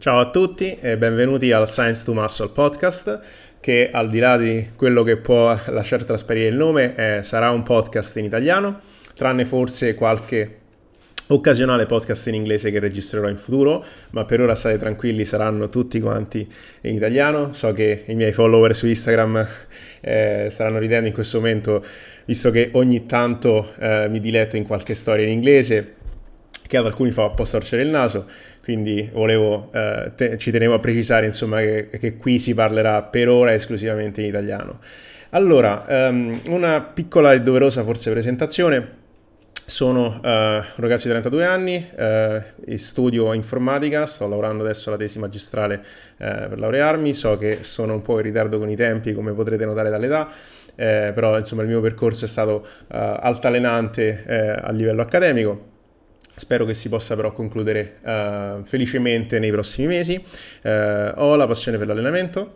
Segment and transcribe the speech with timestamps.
[0.00, 3.20] Ciao a tutti e benvenuti al Science to Muscle podcast
[3.60, 7.62] che al di là di quello che può lasciare trasparire il nome eh, sarà un
[7.62, 8.80] podcast in italiano,
[9.14, 10.58] tranne forse qualche
[11.26, 16.00] occasionale podcast in inglese che registrerò in futuro, ma per ora state tranquilli, saranno tutti
[16.00, 17.52] quanti in italiano.
[17.52, 19.46] So che i miei follower su Instagram
[20.00, 21.84] eh, staranno ridendo in questo momento,
[22.24, 25.96] visto che ogni tanto eh, mi diletto in qualche storia in inglese,
[26.70, 28.26] che ad alcuni fa un po' storcere il naso,
[28.62, 33.28] quindi volevo, eh, te- ci tenevo a precisare insomma che, che, qui si parlerà per
[33.28, 34.78] ora esclusivamente in italiano.
[35.30, 38.98] Allora, um, una piccola e doverosa forse presentazione.
[39.70, 45.20] Sono uh, un ragazzo di 32 anni, uh, studio informatica, sto lavorando adesso alla tesi
[45.20, 49.32] magistrale uh, per laurearmi, so che sono un po' in ritardo con i tempi come
[49.32, 50.28] potrete notare dall'età,
[50.74, 55.70] però insomma il mio percorso è stato altalenante a livello accademico
[56.40, 60.24] Spero che si possa però concludere uh, felicemente nei prossimi mesi.
[60.62, 62.54] Uh, ho la passione per l'allenamento,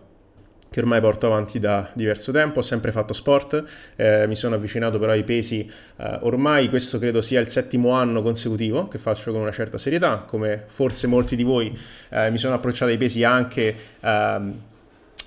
[0.71, 3.63] che ormai porto avanti da diverso tempo, ho sempre fatto sport,
[3.95, 8.23] eh, mi sono avvicinato però ai pesi, eh, ormai questo credo sia il settimo anno
[8.23, 12.55] consecutivo che faccio con una certa serietà, come forse molti di voi eh, mi sono
[12.55, 14.61] approcciato ai pesi anche ehm,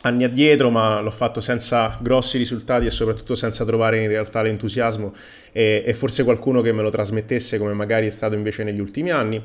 [0.02, 5.14] anni addietro, ma l'ho fatto senza grossi risultati e soprattutto senza trovare in realtà l'entusiasmo
[5.52, 9.12] e, e, forse qualcuno che me lo trasmettesse come magari è stato invece negli ultimi
[9.12, 9.42] anni,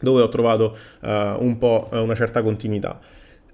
[0.00, 3.00] dove ho trovato uh, un po' una certa continuità.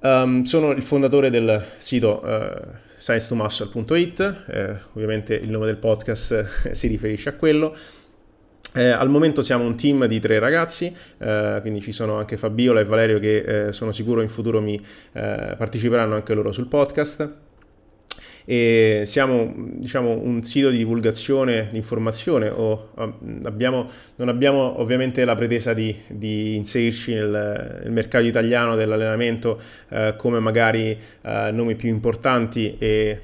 [0.03, 6.87] Um, sono il fondatore del sito uh, science2muscle.it, eh, ovviamente il nome del podcast si
[6.87, 7.75] riferisce a quello.
[8.75, 12.79] Eh, al momento siamo un team di tre ragazzi, eh, quindi ci sono anche Fabiola
[12.79, 14.77] e Valerio che eh, sono sicuro in futuro mi
[15.13, 17.49] eh, parteciperanno anche loro sul podcast.
[18.45, 22.91] E siamo diciamo, un sito di divulgazione, di informazione, o,
[23.45, 30.15] abbiamo, non abbiamo ovviamente la pretesa di, di inserirci nel, nel, mercato italiano dell'allenamento eh,
[30.17, 33.21] come magari eh, nomi più importanti e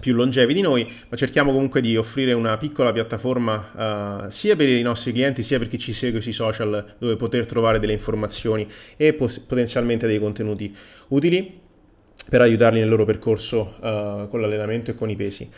[0.00, 4.68] più longevi di noi, ma cerchiamo comunque di offrire una piccola piattaforma uh, sia per
[4.68, 8.66] i nostri clienti sia per chi ci segue sui social dove poter trovare delle informazioni
[8.96, 10.74] e pos- potenzialmente dei contenuti
[11.08, 11.60] utili
[12.28, 15.50] per aiutarli nel loro percorso uh, con l'allenamento e con i pesi.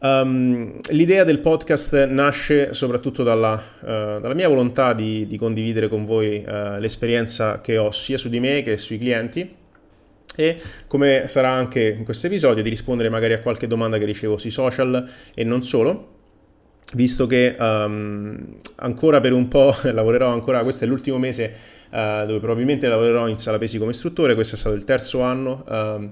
[0.00, 3.86] Um, l'idea del podcast nasce soprattutto dalla, uh,
[4.20, 6.44] dalla mia volontà di, di, condividere con voi
[6.78, 9.57] l'esperienza che ho sia su di me che sui clienti
[10.38, 10.56] e
[10.86, 14.50] come sarà anche in questo episodio di rispondere magari a qualche domanda che ricevo sui
[14.50, 15.04] social
[15.34, 16.14] e non solo
[16.94, 21.52] visto che um, ancora per un po' lavorerò ancora, questo è l'ultimo mese
[21.90, 25.64] uh, dove probabilmente lavorerò in sala pesi come istruttore, questo è stato il terzo anno.
[25.66, 26.10] Uh,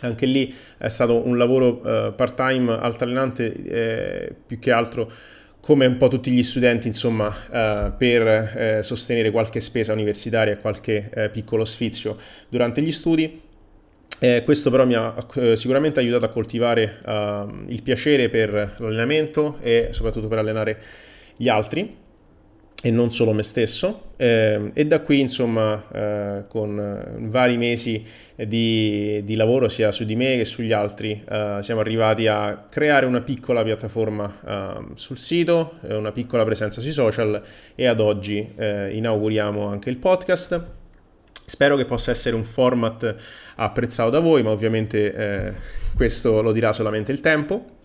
[0.00, 5.10] anche lì è stato un lavoro uh, part-time altalenante eh, più che altro
[5.66, 11.10] come un po' tutti gli studenti, insomma, eh, per eh, sostenere qualche spesa universitaria qualche
[11.12, 12.16] eh, piccolo sfizio
[12.48, 13.42] durante gli studi.
[14.20, 19.58] Eh, questo però mi ha eh, sicuramente aiutato a coltivare ehm, il piacere per l'allenamento
[19.60, 20.80] e soprattutto per allenare
[21.36, 21.96] gli altri
[22.82, 28.04] e non solo me stesso eh, e da qui insomma eh, con eh, vari mesi
[28.34, 33.06] di, di, lavoro sia su di me che sugli altri eh, siamo arrivati a creare
[33.06, 37.42] una piccola piattaforma ehm, sul sito, una piccola presenza sui social
[37.74, 40.64] e ad oggi eh, inauguriamo anche il podcast.
[41.46, 43.14] Spero che possa essere un format
[43.54, 45.52] apprezzato da voi, ma ovviamente eh,
[45.94, 47.75] questo lo dirà solamente il tempo.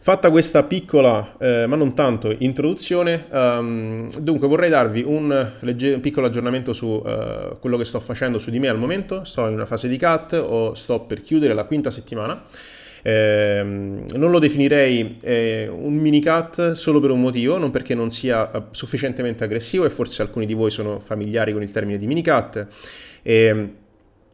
[0.00, 6.26] Fatta questa piccola, eh, ma non tanto, introduzione, um, dunque vorrei darvi un, legge- piccolo
[6.26, 9.24] aggiornamento su uh, quello che sto facendo su di me al momento.
[9.24, 12.42] Sto in una fase di cut o sto per chiudere la quinta settimana.
[13.02, 18.10] Eh, non lo definirei eh, un mini cut solo per un motivo, non perché non
[18.10, 22.06] sia eh, sufficientemente aggressivo e forse alcuni di voi sono familiari con il termine di
[22.06, 22.66] mini cut.
[23.22, 23.72] Eh,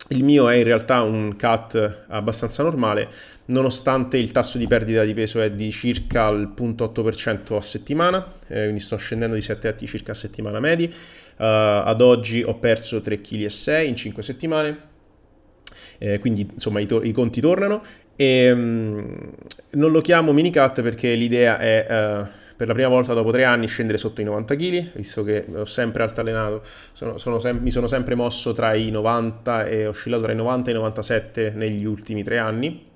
[0.09, 3.09] il mio è in realtà un cut abbastanza normale,
[3.47, 8.63] nonostante il tasso di perdita di peso è di circa il 0.8% a settimana, eh,
[8.65, 10.93] quindi sto scendendo di 7 etti circa a settimana medi.
[11.37, 14.79] Uh, ad oggi ho perso 3,6 kg in 5 settimane,
[15.99, 17.83] eh, quindi insomma i, to- i, conti tornano.
[18.15, 19.33] E, um,
[19.71, 21.87] non lo chiamo mini cut perché l'idea è...
[21.89, 25.45] Uh, per la prima volta dopo tre anni scendere sotto i 90 kg, visto che
[25.53, 26.63] ho sempre altalenato,
[26.93, 30.71] sono, sono sem- mi sono sempre mosso tra i 90 e oscillato tra i 90
[30.71, 32.93] e i 97 negli ultimi tre anni.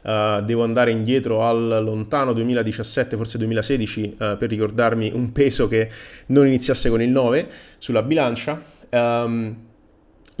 [0.00, 5.90] Uh, devo andare indietro al lontano 2017, forse 2016, uh, per ricordarmi un peso che
[6.26, 7.48] non iniziasse con il 9
[7.78, 8.62] sulla bilancia.
[8.90, 9.66] Um,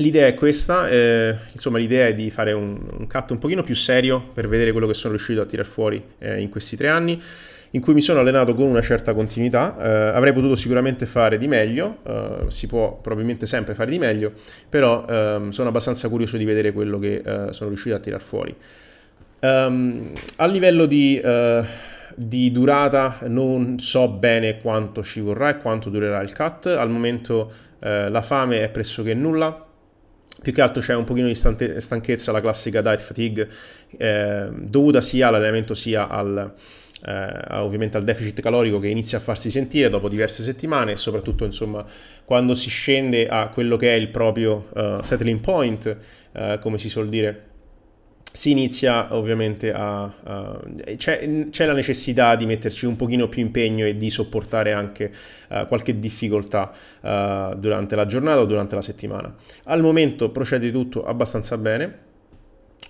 [0.00, 3.74] L'idea è questa, eh, insomma l'idea è di fare un, un cut un pochino più
[3.74, 7.20] serio per vedere quello che sono riuscito a tirar fuori eh, in questi tre anni
[7.72, 11.46] in cui mi sono allenato con una certa continuità, eh, avrei potuto sicuramente fare di
[11.48, 14.32] meglio, eh, si può probabilmente sempre fare di meglio,
[14.68, 18.54] però ehm, sono abbastanza curioso di vedere quello che eh, sono riuscito a tirar fuori.
[19.40, 21.64] Um, a livello di, uh,
[22.16, 27.52] di, durata non so bene quanto ci vorrà e quanto durerà il cut, al momento
[27.78, 29.64] uh, la fame è pressoché nulla,
[30.40, 33.48] più che altro c'è un pochino di stanchezza, la classica diet fatigue,
[33.96, 36.52] eh, dovuta sia all'allenamento sia al,
[37.04, 41.44] eh, ovviamente al deficit calorico che inizia a farsi sentire dopo diverse settimane e soprattutto
[41.44, 41.84] insomma
[42.24, 45.96] quando si scende a quello che è il proprio uh, settling point,
[46.32, 47.44] uh, come si suol dire
[48.32, 50.02] si inizia ovviamente a...
[50.02, 50.60] a
[50.96, 55.10] c'è, c'è, la necessità di metterci un pochino più impegno e di sopportare anche
[55.48, 59.34] uh, qualche difficoltà uh, durante la giornata o durante la settimana.
[59.64, 62.06] Al momento procede tutto abbastanza bene,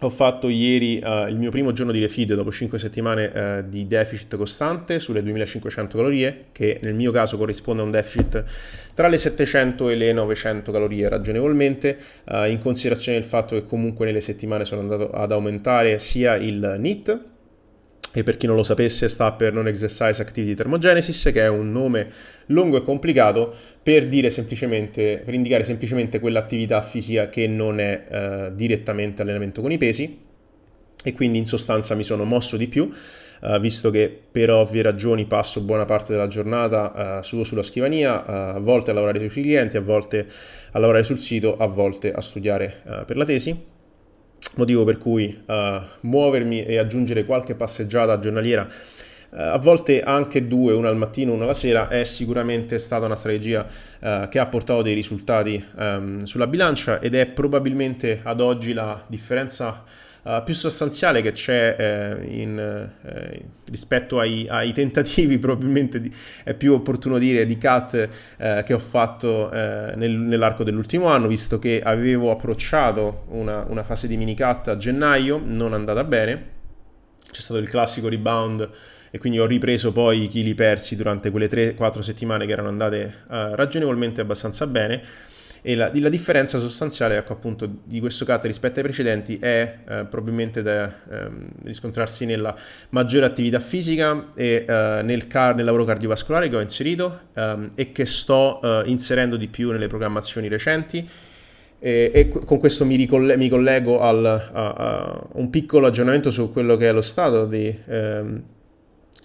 [0.00, 3.87] ho fatto ieri uh, il mio primo giorno di refeed dopo 5 settimane uh, di
[3.87, 8.45] deficit costante sulle 2500 calorie, che nel mio caso corrisponde a un deficit
[8.95, 14.06] tra le 700 e le 900 calorie ragionevolmente, uh, in considerazione del fatto che comunque
[14.06, 17.21] nelle settimane sono andato ad aumentare sia il NIT,
[18.12, 21.70] e per chi non lo sapesse sta per Non Exercise Activity Thermogenesis, che è un
[21.70, 22.10] nome
[22.46, 29.60] lungo e complicato per, per indicare semplicemente quell'attività fisica che non è eh, direttamente allenamento
[29.60, 30.26] con i pesi
[31.05, 32.90] e quindi in sostanza mi sono mosso di più.
[33.40, 38.25] Uh, visto che per ovvie ragioni passo buona parte della giornata uh, su, sulla scrivania,
[38.26, 40.26] uh, a volte a lavorare sui clienti, a volte
[40.72, 43.76] a lavorare sul sito, a volte a studiare per la tesi
[44.56, 45.55] motivo per cui uh,
[46.00, 51.44] muovermi e aggiungere qualche passeggiata giornaliera, uh, a volte anche due, una al mattino, una
[51.44, 53.67] alla sera, è sicuramente stata una strategia
[54.00, 59.02] uh, che ha portato dei risultati um, sulla bilancia ed è probabilmente ad oggi la
[59.06, 59.85] differenza
[60.29, 66.15] uh, più sostanziale che c'è eh, in, eh, rispetto ai, ai, tentativi, probabilmente di,
[66.45, 71.27] è più opportuno dire, di cut eh, che ho fatto eh, nel, nell'arco dell'ultimo anno,
[71.27, 76.57] visto che avevo approcciato una, una fase di mini cut a gennaio, non andata bene,
[77.31, 78.69] c'è stato il classico rebound
[79.11, 83.23] e quindi ho ripreso poi i chili persi durante quelle 3-4 settimane che erano andate
[83.29, 85.03] uh, ragionevolmente abbastanza bene
[85.62, 90.05] e la, la, differenza sostanziale ecco, appunto, di questo cut rispetto ai precedenti è eh,
[90.05, 92.55] probabilmente da ehm, riscontrarsi nella
[92.90, 97.93] maggiore attività fisica e eh, nel, car- nel, lavoro cardiovascolare che ho inserito ehm, e
[97.93, 101.08] che sto eh, inserendo di più nelle programmazioni recenti.
[101.81, 106.50] E, e con questo mi, ricolle- mi collego al, a, a, un piccolo aggiornamento su
[106.52, 108.43] quello che è lo stato di, ehm,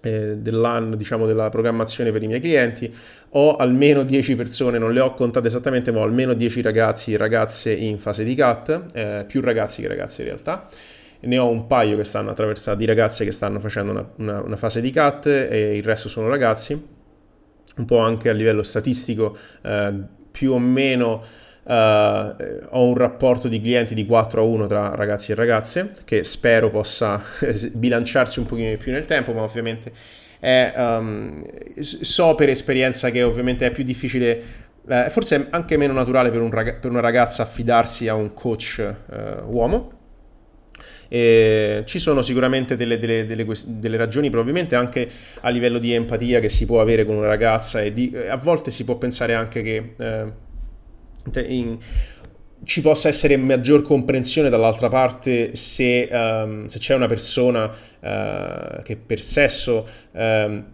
[0.06, 2.94] eh, dell'anno, diciamo, della programmazione per i miei clienti,
[3.30, 7.18] ho almeno 10 persone, non le ho contate esattamente, ma ho almeno 10 ragazzi e
[7.18, 10.68] ragazze in fase di cut, eh, più ragazzi che ragazze in realtà.
[11.22, 14.58] Ne ho un paio che stanno attraversando, di ragazze che stanno facendo una, una, una
[14.58, 16.74] fase di cut e il resto sono ragazzi.
[17.76, 19.94] Un po' anche a livello statistico, eh,
[20.30, 21.24] più o meno
[21.64, 22.36] Uh,
[22.72, 26.70] ho un rapporto di clienti di 4 a 1 tra ragazzi e ragazze che spero
[26.70, 27.22] possa
[27.72, 29.92] bilanciarsi un pochino di più nel tempo, ma ovviamente
[30.44, 31.42] è, um,
[31.80, 34.42] so per esperienza che ovviamente è più difficile,
[34.86, 38.34] eh, forse è anche meno naturale per, un rag- per, una ragazza affidarsi a un
[38.34, 40.02] coach uh, uomo.
[41.08, 45.08] E ci sono sicuramente delle, delle, delle, delle, ragioni, probabilmente anche
[45.42, 48.70] a livello di empatia che si può avere con una ragazza e di, a volte
[48.70, 50.26] si può pensare anche che eh,
[51.46, 51.78] in,
[52.66, 58.96] ci possa essere maggior comprensione dall'altra parte se, um, se c'è una persona uh, che
[58.96, 60.66] per sesso um,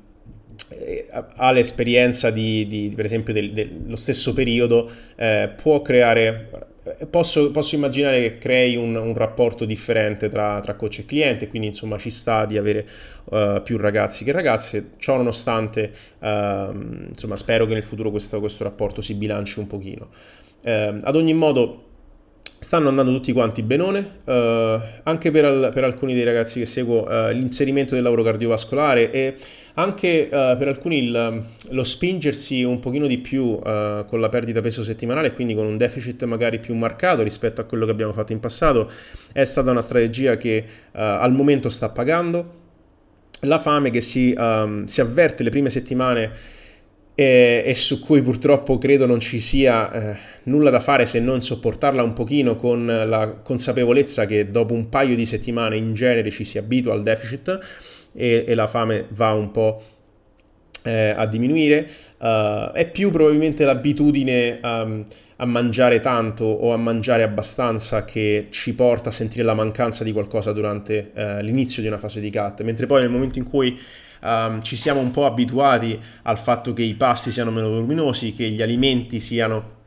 [1.35, 6.69] ha l'esperienza di, di, per esempio del, dello stesso periodo eh, può creare
[7.09, 11.67] posso, posso, immaginare che crei un, un rapporto differente tra, tra, coach e cliente quindi
[11.67, 12.87] insomma ci sta di avere
[13.25, 14.91] uh, più ragazzi che ragazze.
[14.97, 16.27] Ciò nonostante uh,
[17.09, 20.09] insomma spero che nel futuro questo, questo rapporto si bilanci un pochino
[20.69, 21.85] eh, ad ogni modo,
[22.59, 27.09] stanno andando tutti quanti benone, eh, anche per, al, per, alcuni dei ragazzi che seguo,
[27.09, 29.35] eh, l'inserimento del lavoro cardiovascolare e
[29.75, 34.61] anche eh, per alcuni il, lo spingersi un pochino di più eh, con la perdita
[34.61, 38.33] peso settimanale, quindi con un deficit magari più marcato rispetto a quello che abbiamo fatto
[38.33, 38.91] in passato,
[39.31, 42.57] è stata una strategia che eh, al momento sta pagando.
[43.43, 46.57] La fame che si, um, si avverte le prime settimane
[47.19, 51.41] e, e, su cui purtroppo credo non ci sia eh, nulla da fare se non
[51.41, 56.45] sopportarla un pochino con la consapevolezza che dopo un paio di settimane in genere ci
[56.45, 57.59] si abitua al deficit
[58.13, 59.83] e, e la fame va un po'
[60.85, 65.03] eh, a diminuire, uh, è più probabilmente l'abitudine um,
[65.35, 70.13] a mangiare tanto o a mangiare abbastanza che ci porta a sentire la mancanza di
[70.13, 73.77] qualcosa durante uh, l'inizio di una fase di cut, mentre poi nel momento in cui
[74.21, 78.49] um, ci siamo un po' abituati al fatto che i pasti siano meno voluminosi, che
[78.49, 79.77] gli alimenti siano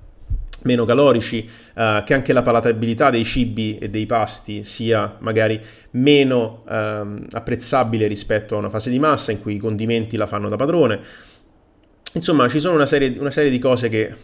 [0.62, 5.60] meno calorici, uh, che anche la palatabilità dei cibi e dei pasti sia magari
[5.92, 10.48] meno um, apprezzabile rispetto a una fase di massa in cui i condimenti la fanno
[10.48, 11.00] da padrone.
[12.14, 14.14] Insomma, ci sono una serie, una serie di cose che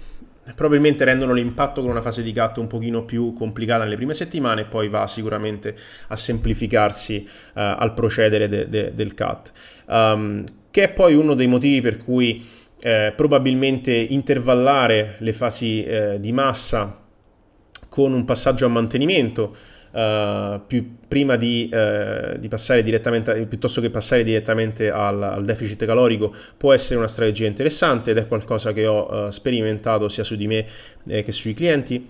[0.55, 4.63] probabilmente rendono l'impatto con una fase di cut un pochino più complicata nelle prime settimane
[4.63, 5.77] e poi va sicuramente
[6.09, 9.53] a semplificarsi uh, al procedere de- de- del cut.
[9.87, 12.47] Um, che è poi uno dei motivi per cui
[12.81, 17.05] eh, probabilmente intervallare le fasi eh, di massa
[17.89, 19.57] con un passaggio a mantenimento
[19.99, 25.85] uh, più, prima di, uh, di, passare direttamente, piuttosto che passare direttamente al, al, deficit
[25.85, 30.37] calorico, può essere una strategia interessante ed è qualcosa che ho uh, sperimentato sia su
[30.37, 30.67] di me
[31.09, 32.07] eh, che sui clienti.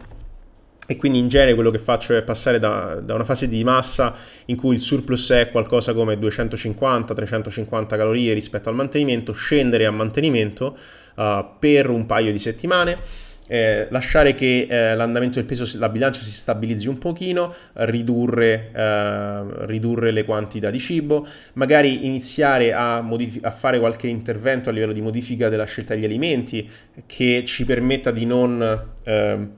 [0.91, 4.15] E quindi in genere quello che faccio è passare da, da, una fase di massa
[4.47, 10.79] in cui il surplus è qualcosa come 250-350 calorie rispetto al mantenimento, scendere a mantenimento
[11.59, 12.97] per un paio di settimane
[13.49, 19.43] eh, lasciare che eh, l'andamento del peso, la bilancia si stabilizzi un pochino, ridurre, eh,
[19.67, 24.93] ridurre le quantità di cibo, magari iniziare a, modifi- a, fare qualche intervento a livello
[24.93, 26.69] di modifica della scelta degli alimenti
[27.07, 29.51] che ci permetta di non ehm,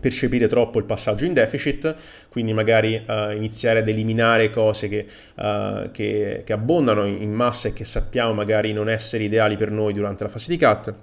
[0.00, 1.94] percepire troppo il passaggio in deficit,
[2.28, 7.72] quindi magari uh, iniziare ad eliminare cose che, uh, che, che abbondano in massa e
[7.72, 10.94] che sappiamo magari non essere ideali per noi durante la fase di cut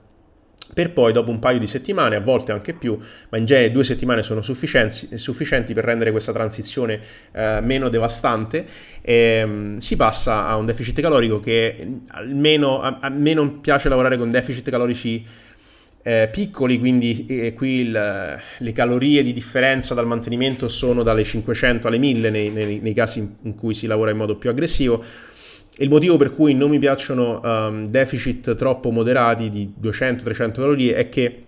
[0.74, 2.98] per poi dopo un paio di settimane, a volte anche più,
[3.30, 7.00] ma in genere due settimane sono sufficienti, per rendere questa transizione
[7.32, 8.66] eh, meno devastante,
[9.02, 14.18] ehm, si passa a un deficit calorico che almeno a, a me non piace lavorare
[14.18, 15.26] con deficit calorici
[16.04, 21.88] eh, piccoli, quindi eh, qui il, le calorie di differenza dal mantenimento sono dalle 500
[21.88, 25.04] alle 1000 nei, nei, nei casi in cui si lavora in modo più aggressivo
[25.82, 31.10] il motivo per cui non mi piacciono um, deficit troppo moderati di 200-300 calorie è
[31.10, 31.44] che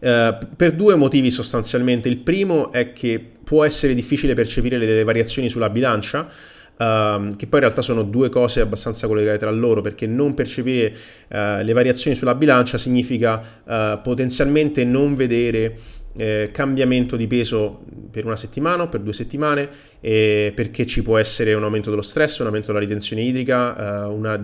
[0.00, 2.08] uh, per due motivi sostanzialmente.
[2.08, 6.28] Il primo è che può essere difficile percepire le, le variazioni sulla bilancia,
[6.74, 10.92] Uh, che poi in realtà sono due cose abbastanza collegate tra loro, perché non percepire
[11.28, 15.78] uh, le variazioni sulla bilancia significa uh, potenzialmente non vedere
[16.16, 19.68] eh, cambiamento di peso per una settimana o per due settimane
[20.00, 24.40] eh, perché ci può essere un aumento dello stress, un aumento della ritenzione idrica, eh,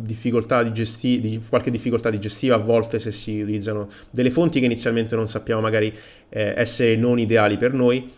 [0.00, 5.14] difficoltà digesti- di, qualche difficoltà digestiva a volte se si utilizzano delle fonti che inizialmente
[5.14, 5.94] non sappiamo magari
[6.28, 8.10] eh, essere non ideali per noi.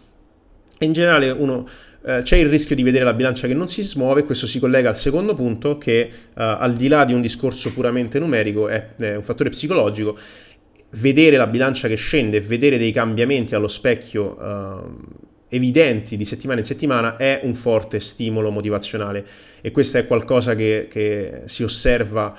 [0.79, 1.67] In generale uno
[2.05, 4.91] Uh, c'è il rischio di vedere la bilancia che non si smuove, questo si collega
[4.91, 9.17] al secondo punto che uh, al di là di un discorso puramente numerico è, è
[9.17, 10.15] un fattore psicologico
[10.95, 14.99] vedere la bilancia che scende vedere dei cambiamenti allo specchio uh,
[15.49, 19.27] evidenti di settimana in settimana è un forte stimolo motivazionale.
[19.61, 22.37] E questo è qualcosa che, che si osserva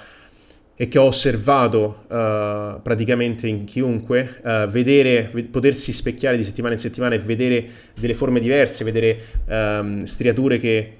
[0.77, 6.79] e che ho osservato uh, praticamente in chiunque, uh, vedere, potersi specchiare di settimana in
[6.79, 7.65] settimana e vedere
[7.97, 10.93] delle forme diverse, vedere um, striature che,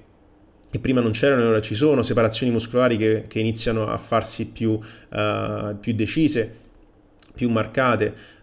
[0.71, 4.47] che, prima non c'erano e ora ci sono, separazioni muscolari che, che iniziano a farsi
[4.47, 6.63] più, uh, più decise
[7.35, 8.33] più marcate.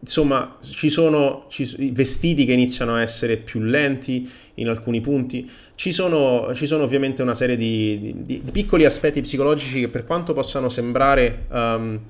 [0.00, 5.50] Insomma, ci sono ci, vestiti che iniziano a essere più lenti in alcuni punti.
[5.74, 10.04] Ci sono, ci sono ovviamente una serie di, di, di, piccoli aspetti psicologici che, per
[10.04, 12.00] quanto possano sembrare um,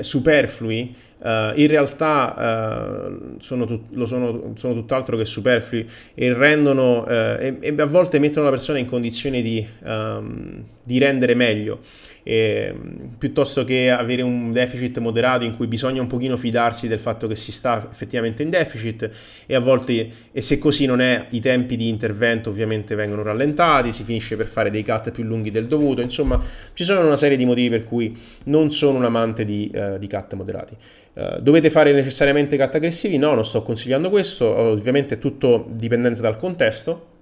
[0.00, 7.08] superflui, Uh, in realtà uh, sono, tut- sono, sono, tutt'altro che superflui e rendono uh,
[7.08, 11.80] e, e, a volte mettono la persona in condizione di, um, di rendere meglio
[12.28, 12.74] eh,
[13.18, 17.36] piuttosto che avere un deficit moderato in cui bisogna un pochino fidarsi del fatto che
[17.36, 19.08] si sta effettivamente in deficit
[19.46, 23.92] e a volte, e se così non è, i tempi di intervento ovviamente vengono rallentati,
[23.92, 26.42] si finisce per fare dei cut più lunghi del dovuto, insomma
[26.72, 30.08] ci sono una serie di motivi per cui non sono un amante di, uh, di
[30.08, 30.76] cut moderati.
[31.12, 33.18] Uh, dovete fare necessariamente cut aggressivi?
[33.18, 37.14] No, non sto consigliando questo, ovviamente è tutto dipendente dal contesto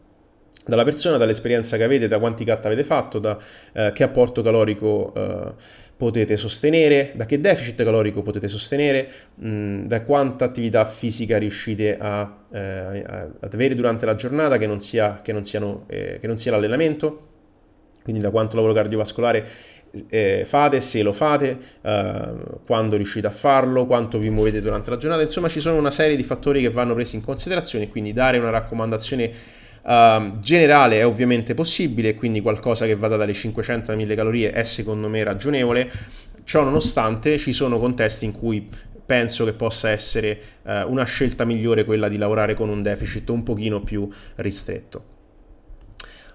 [0.64, 3.38] dalla persona, dall'esperienza che avete, da quanti cut avete fatto, da
[3.72, 5.52] eh, che apporto calorico eh,
[5.96, 11.96] potete sostenere, da che deficit calorico potete sostenere, mh, mm, da quanta attività fisica riuscite
[11.98, 13.04] a, eh,
[13.40, 16.50] ad avere durante la giornata che non sia, che non siano, eh, che non sia
[16.50, 17.32] l'allenamento,
[18.02, 19.46] quindi da quanto lavoro cardiovascolare
[20.08, 22.34] eh, fate, se lo fate, eh,
[22.66, 26.16] quando riuscite a farlo, quanto vi muovete durante la giornata, insomma ci sono una serie
[26.16, 31.52] di fattori che vanno presi in considerazione, quindi dare una raccomandazione Uh, generale è ovviamente
[31.52, 35.90] possibile, quindi qualcosa che vada dalle 500 alle 1000 calorie è secondo me ragionevole.
[36.44, 38.66] Ciò nonostante ci sono contesti in cui
[39.04, 43.42] penso che possa essere uh, una scelta migliore quella di lavorare con un deficit un
[43.42, 45.12] pochino più ristretto.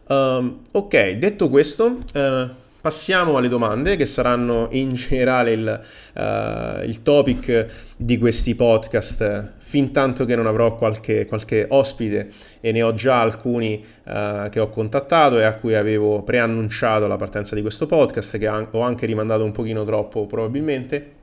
[0.07, 2.49] Um, ok, detto questo, uh,
[2.81, 5.81] passiamo alle domande che saranno in generale il,
[6.13, 7.65] uh, il, topic
[7.97, 12.31] di questi podcast, fin tanto che non avrò qualche, qualche ospite
[12.61, 17.17] e ne ho già alcuni uh, che ho contattato e a cui avevo preannunciato la
[17.17, 21.17] partenza di questo podcast, che ho anche rimandato un pochino troppo probabilmente.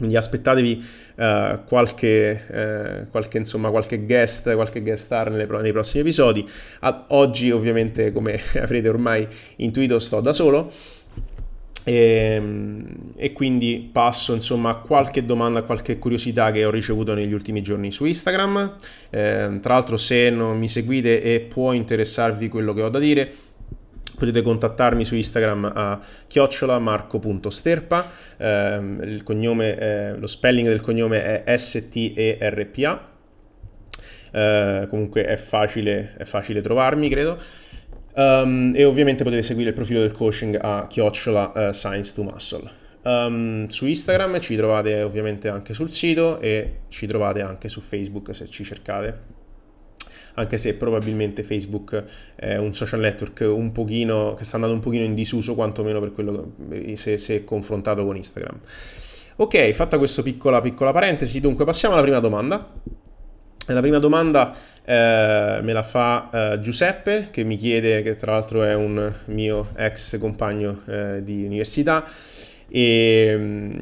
[0.00, 0.82] Quindi aspettatevi
[1.16, 6.48] uh, qualche, uh, qualche, insomma, qualche guest, qualche guest star nelle, nei prossimi episodi.
[6.80, 10.72] A, oggi ovviamente, come avrete ormai intuito, sto da solo.
[11.84, 17.12] E, ehm, e, quindi passo insomma a qualche domanda, a qualche curiosità che ho ricevuto
[17.12, 18.76] negli ultimi giorni su Instagram.
[19.10, 23.32] Eh, tra l'altro, se non mi seguite e può interessarvi quello che ho da dire,
[24.20, 31.56] potete contattarmi su Instagram a chiocciolamarco.sterpa, eh, il cognome, eh, lo spelling del cognome è
[31.56, 33.08] S-T-E-R-P-A,
[34.32, 37.38] eh, comunque è facile, è facile trovarmi credo.
[38.12, 42.68] Um, e ovviamente potete seguire il profilo del coaching a chiocciola uh, science to muscle.
[43.02, 48.34] Um, su Instagram ci trovate ovviamente anche sul sito e ci trovate anche su Facebook
[48.34, 49.39] se ci cercate
[50.34, 55.04] anche se probabilmente Facebook è un social network un pochino, che sta andando un pochino
[55.04, 56.52] in disuso, quantomeno per quello
[56.94, 58.58] se, se confrontato con Instagram.
[59.36, 62.72] Ok, fatta questa piccola, piccola parentesi, dunque passiamo alla prima domanda.
[63.66, 68.62] La prima domanda eh, me la fa eh, Giuseppe, che mi chiede, che tra l'altro
[68.64, 72.04] è un mio ex compagno eh, di università,
[72.68, 73.80] e, mm,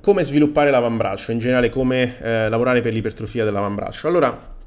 [0.00, 4.08] come sviluppare l'avambraccio, in generale come eh, lavorare per l'ipertrofia dell'avambraccio.
[4.08, 4.58] Allora,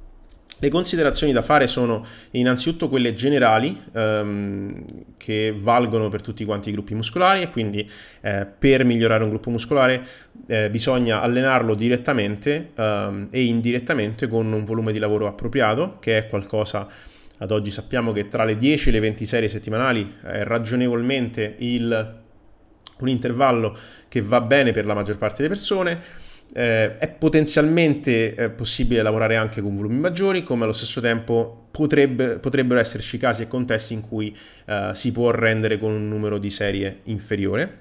[0.63, 4.85] le considerazioni da fare sono innanzitutto quelle generali ehm,
[5.17, 7.89] che valgono per tutti quanti i gruppi muscolari e quindi
[8.21, 10.07] eh, per migliorare un gruppo muscolare
[10.47, 16.27] eh, bisogna allenarlo direttamente ehm, e indirettamente con un volume di lavoro appropriato che è
[16.27, 16.87] qualcosa
[17.39, 22.21] ad oggi sappiamo che tra le 10 e le 20 serie settimanali è ragionevolmente il,
[22.99, 23.77] un intervallo
[24.07, 26.22] che va bene per la maggior parte delle persone
[26.53, 32.37] eh, è potenzialmente eh, possibile lavorare anche con volumi maggiori, come allo stesso tempo potrebbe,
[32.37, 34.35] potrebbero esserci casi e contesti in cui
[34.65, 37.79] eh, si può rendere con un numero di serie inferiore,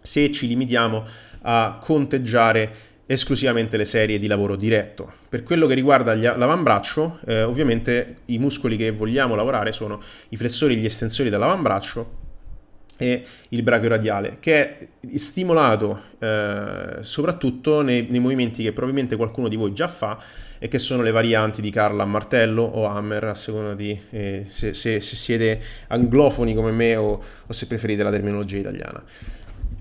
[0.00, 1.04] se ci limitiamo
[1.42, 5.10] a conteggiare esclusivamente le serie di lavoro diretto.
[5.28, 10.74] Per quello che riguarda l'avambraccio, eh, ovviamente i muscoli che vogliamo lavorare sono i flessori
[10.74, 12.17] e gli estensori dell'avambraccio,
[12.98, 19.46] e il brachio radiale, che è stimolato eh, soprattutto nei, nei, movimenti che probabilmente qualcuno
[19.46, 20.18] di voi già fa
[20.58, 24.46] e che sono le varianti di Carla a martello o hammer, a seconda di eh,
[24.48, 29.02] se, se, se, siete anglofoni come me o, o se preferite la terminologia italiana.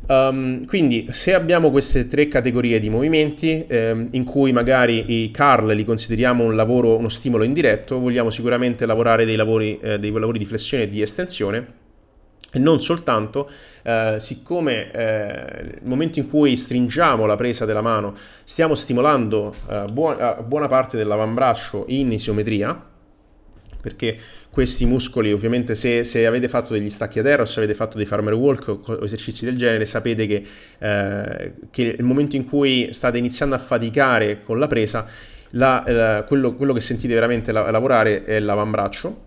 [0.09, 5.73] Um, quindi se abbiamo queste tre categorie di movimenti ehm, in cui magari i curl
[5.73, 10.37] li consideriamo un lavoro, uno stimolo indiretto, vogliamo sicuramente lavorare dei lavori, eh, dei lavori
[10.37, 11.85] di flessione e di estensione
[12.57, 13.49] e non soltanto,
[13.83, 19.85] eh, siccome eh, nel momento in cui stringiamo la presa della mano stiamo stimolando eh,
[19.91, 22.83] buona, buona parte dell'avambraccio in isometria,
[23.79, 24.17] perché
[24.49, 27.95] questi muscoli ovviamente se, se, avete fatto degli stacchi a terra o se avete fatto
[27.95, 30.43] dei farmer walk o, esercizi del genere sapete che,
[30.79, 35.05] eh, che nel momento in cui state iniziando a faticare con la presa
[35.51, 39.25] la, la, quello, quello, che sentite veramente la, lavorare è l'avambraccio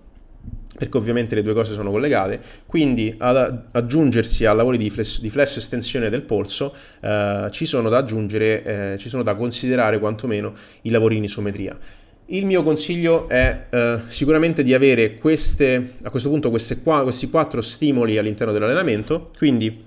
[0.81, 5.29] perché ovviamente le due cose sono collegate, quindi ad aggiungersi a lavori di flesso, di
[5.29, 8.63] flesso estensione del polso eh, ci sono da aggiungere,
[8.95, 11.79] eh, ci sono da considerare quantomeno i lavori in isometria.
[12.33, 16.51] Il mio consiglio è eh, sicuramente di avere queste, a questo punto
[16.83, 19.85] qua, questi quattro stimoli all'interno dell'allenamento, quindi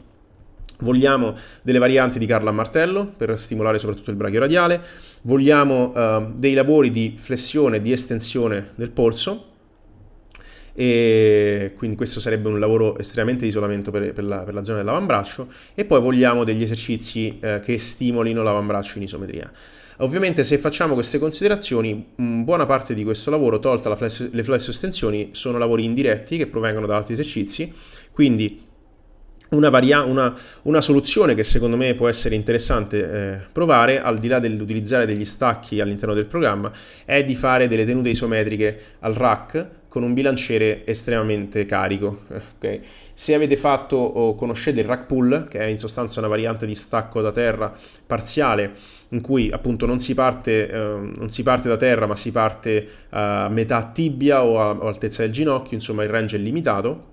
[0.82, 4.79] vogliamo delle varianti di Carla a martello per stimolare soprattutto il brachio radiale,
[5.21, 9.53] vogliamo eh, dei lavori di flessione e di estensione del polso,
[10.76, 14.80] e quindi questo sarebbe un lavoro estremamente di isolamento per, per, la, per la, zona
[14.80, 19.52] dell'avambraccio e poi vogliamo degli esercizi eh, che stimolino l'avambraccio in isometria.
[19.98, 25.30] Ovviamente se facciamo queste considerazioni, buona parte di questo lavoro, tolta flesso, le flesso estensioni,
[25.34, 27.72] sono lavori indiretti che provengono da altri esercizi,
[28.12, 28.72] quindi
[29.50, 34.28] una, varia- una, una, soluzione che secondo me può essere interessante eh, provare, al di
[34.28, 36.72] là dell'utilizzare degli stacchi all'interno del programma,
[37.06, 42.21] è di fare delle tenute isometriche al rack con un bilanciere estremamente carico.
[42.56, 42.82] Okay?
[43.13, 46.73] Se avete fatto o conoscete il rack pull, che è in sostanza una variante di
[46.73, 47.71] stacco da terra
[48.08, 48.73] parziale,
[49.10, 52.88] in cui appunto non si parte, eh, non si parte da terra, ma si parte
[53.10, 57.12] a metà tibia o a, o altezza del ginocchio, insomma il range è limitato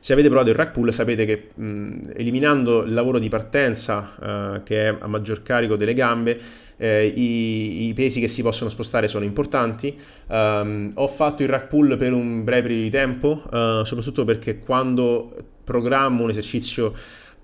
[0.00, 4.62] Se avete provato il rack pull sapete che mh, eliminando il lavoro di partenza uh,
[4.64, 6.40] che è a maggior carico delle gambe,
[6.80, 9.94] eh, i, i, pesi che si possono spostare sono importanti.
[10.28, 14.58] Um, ho fatto il rack pull per un breve periodo di tempo, uh, soprattutto perché
[14.58, 16.94] quando programmo un esercizio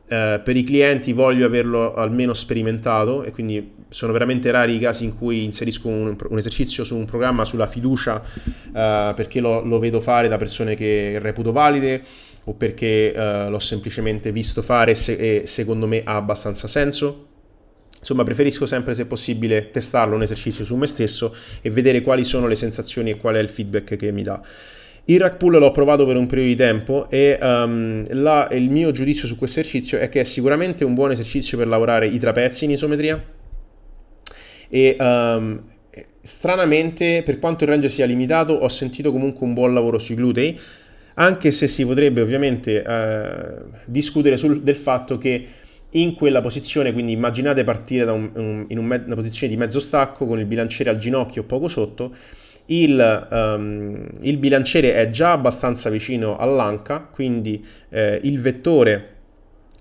[0.08, 5.04] eh, per i clienti voglio averlo almeno sperimentato e quindi sono veramente rari i casi
[5.04, 9.80] in cui inserisco un, un esercizio su un programma sulla fiducia eh, perché lo, lo,
[9.80, 12.02] vedo fare da persone che reputo valide
[12.44, 17.25] o perché eh, l'ho semplicemente visto fare se, e secondo me ha abbastanza senso.
[17.98, 22.46] Insomma, preferisco sempre, se possibile, testarlo un esercizio su me stesso e vedere quali sono
[22.46, 24.40] le sensazioni e qual è il feedback che mi dà.
[25.08, 28.90] Il rack pull l'ho provato per un periodo di tempo e um, la, il mio
[28.90, 32.64] giudizio su questo esercizio è che è sicuramente un buon esercizio per lavorare i trapezi
[32.64, 33.22] in isometria
[34.68, 35.62] e um,
[36.20, 40.58] stranamente per quanto il range sia limitato ho sentito comunque un buon lavoro sui glutei
[41.14, 45.46] anche se si potrebbe ovviamente uh, discutere sul, del fatto che
[46.00, 50.26] in quella posizione, quindi immaginate partire un, un, in un, una posizione di mezzo stacco
[50.26, 52.14] con il bilanciere al ginocchio poco sotto
[52.66, 59.14] il, um, il bilanciere è già abbastanza vicino all'anca, quindi eh, il vettore,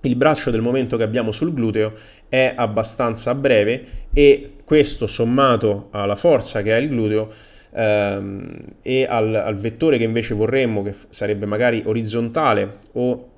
[0.02, 1.94] il braccio del momento che abbiamo sul gluteo
[2.30, 7.32] è abbastanza breve e questo sommato alla forza che ha il gluteo
[7.74, 13.30] ehm, e al, al, vettore che invece vorremmo, che sarebbe magari orizzontale o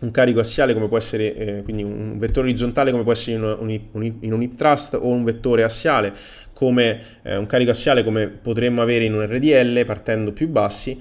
[0.00, 3.42] un carico assiale come può essere, eh, quindi un vettore orizzontale come può essere in
[3.42, 6.12] un, un, in un hip thrust o un vettore assiale
[6.52, 11.00] come eh, un carico assiale come potremmo avere in un RDL partendo più bassi,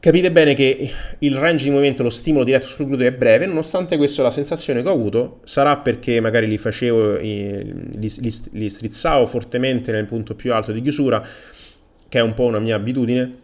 [0.00, 3.96] capite bene che il range di movimento, lo stimolo diretto sul gluteo è breve, nonostante
[3.96, 9.26] questo la sensazione che ho avuto sarà perché magari li facevo, li, li, li strizzavo
[9.26, 11.22] fortemente nel punto più alto di chiusura,
[12.08, 13.36] che è un po' una mia abitudine,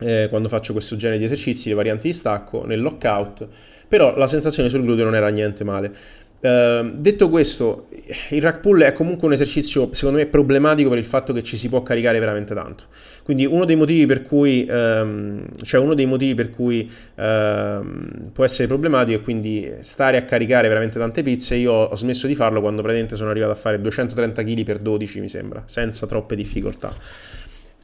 [0.00, 3.46] eh, quando faccio questo genere di esercizi, le varianti di stacco, nel lockout,
[3.88, 5.94] però la sensazione sul gluteo non era niente male.
[6.38, 7.88] Uh, detto questo,
[8.28, 11.56] il rack pull è comunque un esercizio secondo me problematico per il fatto che ci
[11.56, 12.84] si può caricare veramente tanto.
[13.22, 18.44] Quindi uno dei motivi per cui, um, cioè uno dei motivi per cui uh, può
[18.44, 21.56] essere problematico è quindi stare a caricare veramente tante pizze.
[21.56, 25.20] Io ho smesso di farlo quando praticamente sono arrivato a fare 230 kg per 12,
[25.20, 26.94] mi sembra, senza troppe difficoltà.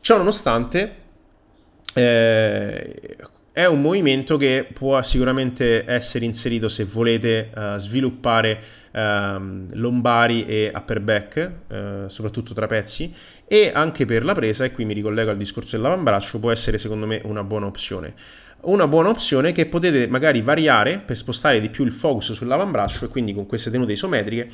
[0.01, 0.95] Ciò nonostante,
[1.93, 3.17] eh,
[3.53, 8.59] è un movimento che può sicuramente essere inserito se volete uh, sviluppare
[8.93, 13.13] um, lombari e upper back, uh, soprattutto trapezi,
[13.47, 17.05] e anche per la presa, e qui mi ricollego al discorso dell'avambraccio, può essere secondo
[17.05, 18.15] me una buona opzione.
[18.63, 23.09] Una buona opzione che potete magari variare per spostare di più il focus sull'avambraccio e
[23.09, 24.49] quindi con queste tenute isometriche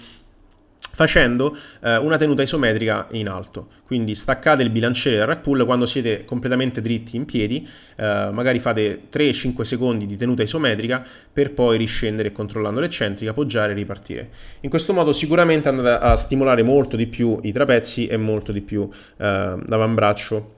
[0.99, 3.69] facendo eh, una tenuta isometrica in alto.
[3.87, 8.59] Quindi staccate il bilanciere dal rack pull quando siete completamente dritti in piedi, eh, magari
[8.59, 14.31] fate 3-5 secondi di tenuta isometrica per poi riscendere controllando l'eccentrica, appoggiare e ripartire.
[14.62, 18.61] In questo modo sicuramente andate a stimolare molto di più i trapezi e molto di
[18.61, 20.57] più eh, l'avambraccio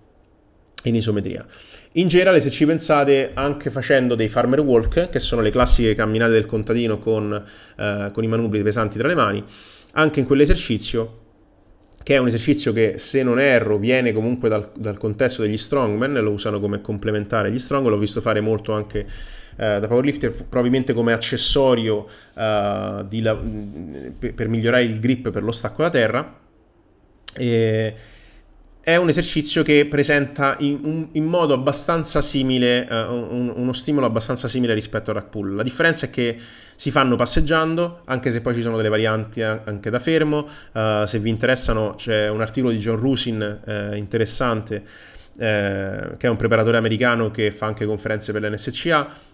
[0.85, 1.45] in isometria.
[1.95, 6.33] In generale, se ci pensate, anche facendo dei farmer walk, che sono le classiche camminate
[6.33, 7.45] del contadino con,
[7.77, 9.45] eh, con i manubri pesanti tra le mani,
[9.93, 11.19] anche in quell'esercizio,
[12.03, 16.15] che è un esercizio che se non erro viene comunque dal, dal contesto degli strongman,
[16.15, 20.93] lo usano come complementare agli strong, l'ho visto fare molto anche eh, da powerlifter, probabilmente
[20.93, 23.23] come accessorio eh, di,
[24.19, 26.39] per, per migliorare il grip per lo stacco da terra.
[27.37, 27.95] E,
[28.83, 34.49] è un esercizio che presenta in, in modo abbastanza simile, uh, un, uno stimolo abbastanza
[34.49, 35.55] simile rispetto al rack pull.
[35.55, 36.37] La differenza è che
[36.75, 40.49] si fanno passeggiando, anche se poi ci sono delle varianti anche da fermo.
[40.73, 44.83] Uh, se vi interessano c'è un articolo di John Rusin uh, interessante,
[45.41, 49.30] che è un preparatore americano che fa anche conferenze per l'NSCA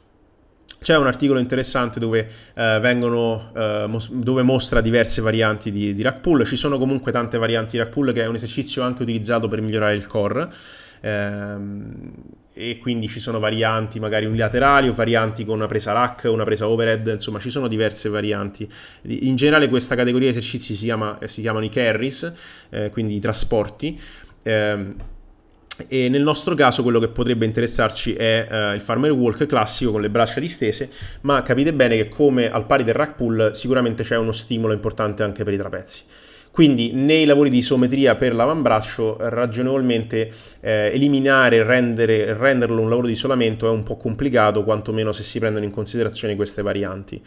[0.87, 6.01] c'è un articolo interessante dove, eh, vengono, eh, mos- dove mostra diverse varianti di, di,
[6.01, 6.44] rack pull.
[6.44, 9.61] Ci sono comunque tante varianti di rack pull che è un esercizio anche utilizzato per
[9.62, 10.49] migliorare il core.
[11.01, 12.12] Ehm,
[12.53, 16.68] e quindi ci sono varianti magari unilaterali o varianti con una presa rack, una presa
[16.68, 18.70] overhead, insomma ci sono diverse varianti.
[19.03, 22.33] In generale questa categoria di esercizi si, chiama, si chiamano i carries,
[22.70, 24.01] eh, quindi i trasporti.
[24.44, 25.14] Eh,
[25.89, 30.01] e nel nostro caso quello che potrebbe interessarci è uh, il farmer walk classico con
[30.01, 30.91] le braccia distese,
[31.23, 35.23] ma capite bene che come al pari del rack pull sicuramente c'è uno stimolo importante
[35.23, 36.03] anche per i trapezi.
[36.51, 43.12] Quindi nei lavori di isometria per l'avambraccio ragionevolmente eh, eliminare e renderlo un lavoro di
[43.12, 47.23] isolamento è un po' complicato, quantomeno se si prendono in considerazione queste varianti.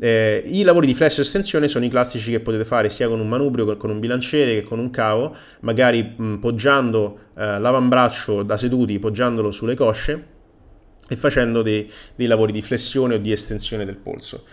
[0.00, 3.28] Eh, I lavori di flesso estensione sono i classici che potete fare sia con un
[3.28, 8.56] manubrio che con un bilanciere che con un cavo, magari mh, poggiando eh, l'avambraccio da
[8.56, 10.36] seduti, poggiandolo sulle cosce
[11.08, 14.44] e facendo dei, dei lavori di flessione o di estensione del polso.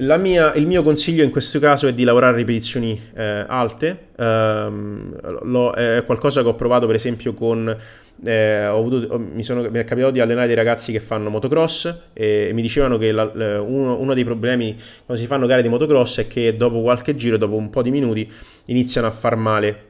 [0.00, 5.14] Mia, il mio consiglio in questo caso è di lavorare a ripetizioni eh, alte, um,
[5.42, 7.76] lo, è qualcosa che ho provato per esempio con
[8.24, 12.50] eh, avuto, mi, sono, mi, è capitato di allenare dei ragazzi che fanno motocross e
[12.54, 16.26] mi dicevano che la, uno, uno, dei problemi quando si fanno gare di motocross è
[16.26, 18.30] che dopo qualche giro, dopo un po' di minuti,
[18.66, 19.88] iniziano a far male.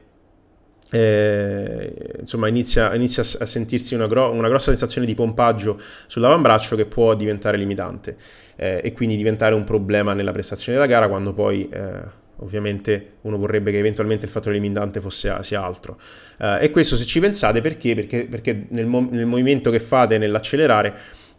[0.93, 6.85] Eh, insomma, inizia, inizia, a sentirsi una, gro- una, grossa sensazione di pompaggio sull'avambraccio che
[6.85, 8.17] può diventare limitante
[8.57, 13.37] eh, e quindi diventare un problema nella prestazione della gara quando poi eh, ovviamente uno
[13.37, 15.97] vorrebbe che eventualmente il fattore limitante fosse, sia altro.
[16.37, 17.95] Uh, e questo se ci pensate perché?
[17.95, 20.93] Perché, perché nel, mo- nel, movimento che fate nell'accelerare,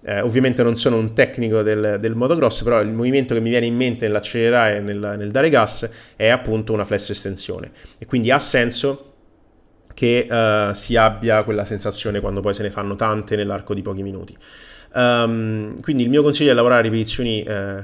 [0.05, 3.67] eh, ovviamente non sono un tecnico del, del, motocross, però il movimento che mi viene
[3.67, 7.71] in mente nell'accelerare e nel, nel dare gas è appunto una flesso estensione.
[7.99, 9.12] E quindi ha senso
[9.95, 14.03] che uh, si abbia quella sensazione quando poi se ne fanno tante nell'arco di pochi
[14.03, 14.37] minuti.
[14.95, 17.83] Um, quindi il mio consiglio è lavorare a ripetizioni eh,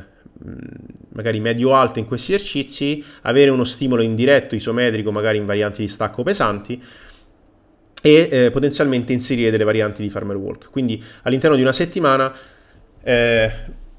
[1.11, 6.23] magari medio-alte in questi esercizi, avere uno stimolo indiretto isometrico magari in varianti di stacco
[6.23, 6.81] pesanti
[8.01, 10.71] e eh, potenzialmente inserire delle varianti di farmer walk.
[10.71, 12.33] Quindi all'interno di una settimana
[13.03, 13.51] eh,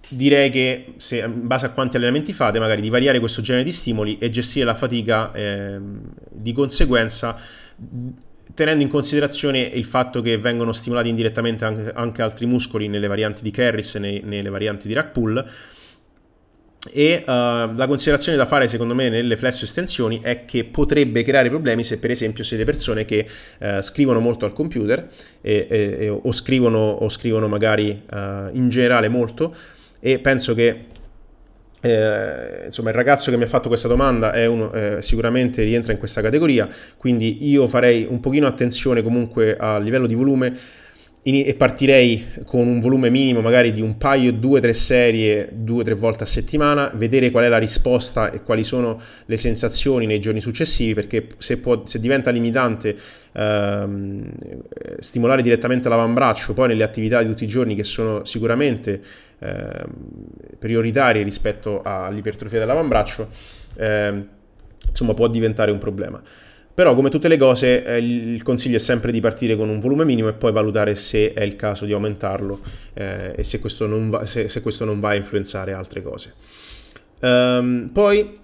[0.08, 3.72] direi che se, in base a quanti allenamenti fate, magari di variare questo genere di
[3.72, 5.78] stimoli e gestire la fatica eh,
[6.30, 7.38] di conseguenza
[8.54, 13.42] tenendo in considerazione il fatto che vengono stimolati indirettamente anche, anche altri muscoli nelle varianti
[13.42, 15.46] di Carris e nei, nelle varianti di rack pull
[16.92, 21.50] e uh, la considerazione da fare secondo me nelle flesso estensioni è che potrebbe creare
[21.50, 23.28] problemi se per esempio siete persone che
[23.60, 25.10] uh, scrivono molto al computer
[25.42, 28.16] e, e, o, scrivono, o, scrivono, magari uh,
[28.54, 29.54] in generale molto
[30.00, 30.86] e penso che
[31.82, 35.98] eh, insomma il ragazzo che mi ha fatto questa domanda uno, eh, sicuramente rientra in
[35.98, 40.58] questa categoria quindi io farei un pochino attenzione comunque a livello di volume.
[41.22, 45.94] E partirei con un volume minimo magari di un paio, due, tre serie, due, tre
[45.94, 50.42] volte a settimana, vedere qual è la risposta e quali sono le sensazioni nei giorni
[50.42, 52.96] successivi, perché se, può, se diventa limitante
[53.34, 54.32] ehm,
[54.98, 59.00] stimolare direttamente l'avambraccio, poi nelle attività di tutti i giorni che sono sicuramente
[59.40, 59.90] ehm,
[60.58, 63.28] prioritarie rispetto all'ipertrofia dell'avambraccio,
[63.78, 64.28] ehm,
[64.90, 66.22] insomma può diventare un problema.
[66.80, 70.06] Però come tutte le cose eh, il consiglio è sempre di partire con un volume
[70.06, 72.62] minimo e poi valutare se è il caso di aumentarlo
[72.94, 76.34] eh, e se questo, va, se, se questo, non va, a influenzare altre cose.
[77.20, 78.40] Um, poi,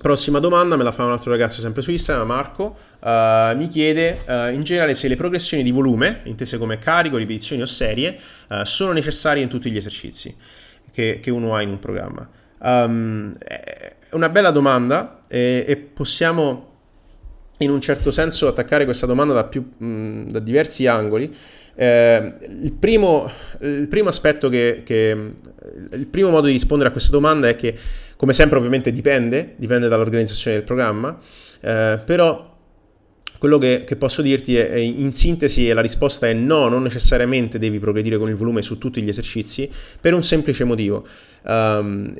[0.00, 4.22] prossima domanda, me la fa un altro ragazzo sempre su Instagram, Marco, uh, mi chiede
[4.26, 8.64] uh, in generale se le progressioni di volume, intese come carico, ripetizioni o serie, uh,
[8.64, 10.34] sono necessarie in tutti gli esercizi
[10.90, 12.28] che, che uno ha in un programma.
[12.58, 16.68] Um, è una bella domanda e, e possiamo
[17.58, 21.34] in un certo senso attaccare questa domanda da, più, mh, da diversi angoli.
[21.74, 25.32] Eh, il, primo, il, primo, aspetto che, che,
[25.92, 27.74] il primo modo di rispondere a questa domanda è che
[28.20, 31.18] come sempre ovviamente dipende, dipende dall'organizzazione del programma,
[31.62, 32.54] eh, però
[33.38, 37.58] quello che, che, posso dirti è, è, in sintesi la risposta è no, non necessariamente
[37.58, 41.06] devi progredire con il volume su tutti gli esercizi per un semplice motivo.
[41.44, 42.14] Um,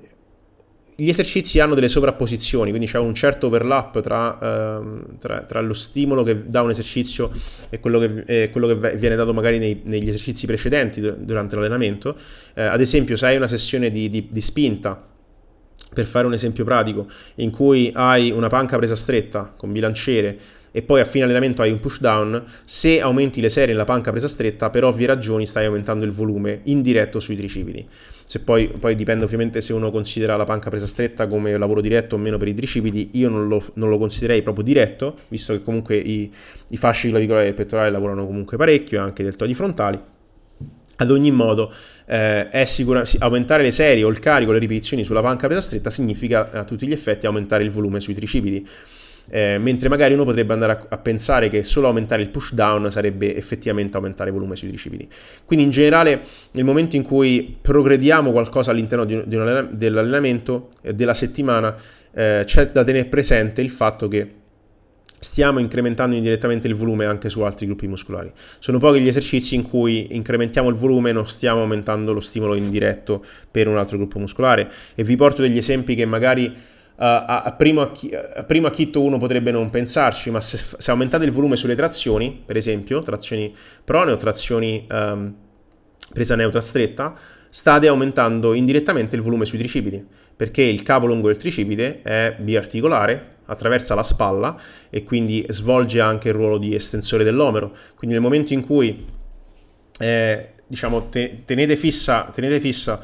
[0.97, 5.75] gli esercizi hanno delle sovrapposizioni, quindi c'è un certo overlap tra, ehm, tra, tra lo
[5.75, 7.31] stimolo che dà un esercizio
[7.69, 12.17] e quello che, e quello che viene dato magari nei, negli esercizi precedenti durante l'allenamento.
[12.55, 15.09] Eh, ad esempio, se hai una sessione di, di, di spinta,
[15.93, 20.39] per fare un esempio pratico, in cui hai una panca presa stretta con bilanciere
[20.73, 24.11] e poi a fine allenamento hai un push down, se aumenti le serie nella panca
[24.13, 27.87] presa stretta, per ovvie ragioni stai aumentando il volume indiretto sui tricipiti
[28.31, 32.15] se poi, poi, dipende ovviamente se uno considera la panca presa stretta come lavoro diretto
[32.15, 35.65] o meno per i tricipiti, io non lo, non lo considererei proprio diretto, visto che
[35.65, 36.33] comunque i,
[36.69, 40.01] i fasci clavicolari del pettorale lavorano comunque parecchio anche i deltoidi frontali.
[41.01, 41.73] Ad ogni modo,
[42.07, 46.51] eh, sicura, aumentare le serie o il carico, le ripetizioni sulla panca presa stretta significa
[46.53, 48.67] a tutti gli effetti aumentare il volume sui tricipiti
[49.31, 52.91] eh, mentre magari uno potrebbe andare a, a, pensare che solo aumentare il push down
[52.91, 55.09] sarebbe effettivamente aumentare il volume sui tricipiti.
[55.45, 60.95] Quindi in generale nel momento in cui progrediamo qualcosa all'interno di, di un, dell'allenamento eh,
[60.95, 61.77] della settimana
[62.13, 64.39] eh, c'è da tenere presente il fatto che
[65.21, 68.33] stiamo incrementando indirettamente il volume anche su altri gruppi muscolari.
[68.59, 72.55] Sono pochi gli esercizi in cui incrementiamo il volume e non stiamo aumentando lo stimolo
[72.55, 76.53] indiretto per un altro gruppo muscolare e vi porto degli esempi che magari
[76.97, 81.31] a, a, primo, a, primo acchitto uno potrebbe non pensarci, ma se, se, aumentate il
[81.31, 83.55] volume sulle trazioni, per esempio, trazioni
[83.85, 85.35] prone o trazioni um,
[86.13, 87.15] presa neutra stretta,
[87.51, 90.03] state aumentando indirettamente il volume sui tricipiti,
[90.35, 94.59] perché il capo lungo del tricipite è biarticolare, attraversa la spalla
[94.89, 97.77] e quindi svolge anche il ruolo di estensore dell'omero.
[97.97, 99.05] Quindi nel momento in cui
[99.99, 103.01] eh, diciamo, te, tenete fissa, tenete fissa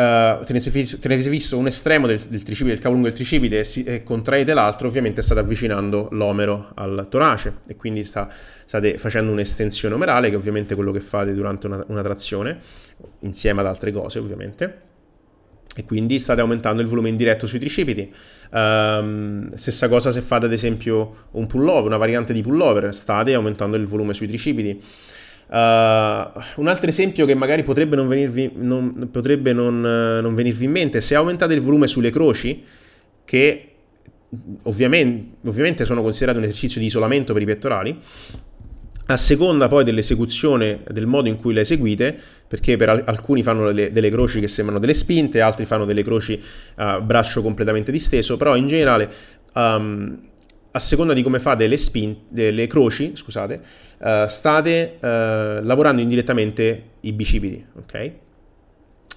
[0.00, 3.84] Uh, tenete, fisso, un estremo del, del, tricipite, del cavo lungo del tricipite e, si,
[3.84, 8.26] e, contraete l'altro, ovviamente state avvicinando l'omero al torace e quindi sta,
[8.64, 12.58] state facendo un'estensione omerale che è ovviamente quello che fate durante una, una trazione,
[13.20, 14.88] insieme ad altre cose ovviamente
[15.76, 18.10] e quindi state aumentando il volume indiretto sui tricipiti.
[18.52, 23.76] Um, stessa cosa se fate ad esempio un pullover, una variante di pullover, state aumentando
[23.76, 24.82] il volume sui tricipiti.
[25.50, 30.70] Uh, un altro esempio che magari potrebbe non venirvi, non, potrebbe non, non venirvi in
[30.70, 32.62] mente, se aumentate il volume sulle croci,
[33.24, 33.70] che
[34.62, 37.98] ovviamente, ovviamente sono considerate un esercizio di isolamento per i pettorali,
[39.06, 43.90] a seconda poi dell'esecuzione, del modo in cui le eseguite, perché per alcuni fanno delle,
[43.90, 46.40] delle, croci che sembrano delle spinte, altri fanno delle croci
[46.76, 49.10] a braccio completamente disteso, però in generale
[49.54, 50.29] um,
[50.72, 53.60] a seconda di come fate le, spin, le croci, scusate,
[53.98, 55.06] uh, state uh,
[55.64, 58.12] lavorando indirettamente i bicipiti, ok?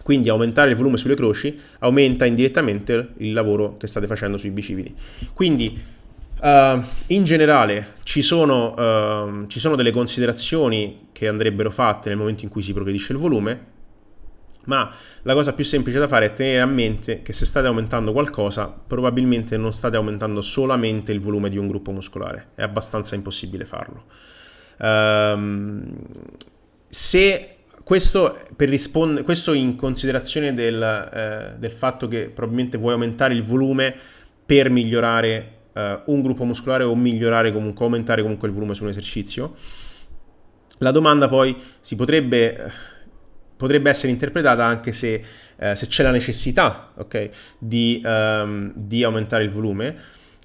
[0.04, 4.94] Quindi aumentare il volume sulle croci aumenta indirettamente il lavoro che state facendo sui bicipiti.
[5.34, 5.80] Quindi
[6.42, 12.50] uh, in generale ci sono, ci sono delle considerazioni che andrebbero fatte nel momento in
[12.50, 13.72] cui si progredisce il volume,
[14.65, 18.12] ma la cosa più semplice da fare è tenere a mente che se state aumentando
[18.12, 23.65] qualcosa, probabilmente non state aumentando solamente il volume di un gruppo muscolare, è abbastanza impossibile
[23.65, 24.06] farlo.
[24.80, 25.95] Um,
[26.88, 33.43] se questo, rispond- questo, in considerazione del, eh, del, fatto che probabilmente vuoi aumentare il
[33.43, 33.93] volume
[34.45, 38.89] per migliorare eh, un gruppo muscolare o migliorare comunque, aumentare comunque il volume su un
[38.89, 39.56] esercizio.
[40.80, 42.71] La domanda poi si potrebbe
[43.56, 45.24] potrebbe essere interpretata anche se,
[45.58, 49.96] eh, se c'è la necessità okay, di, um, di, aumentare il volume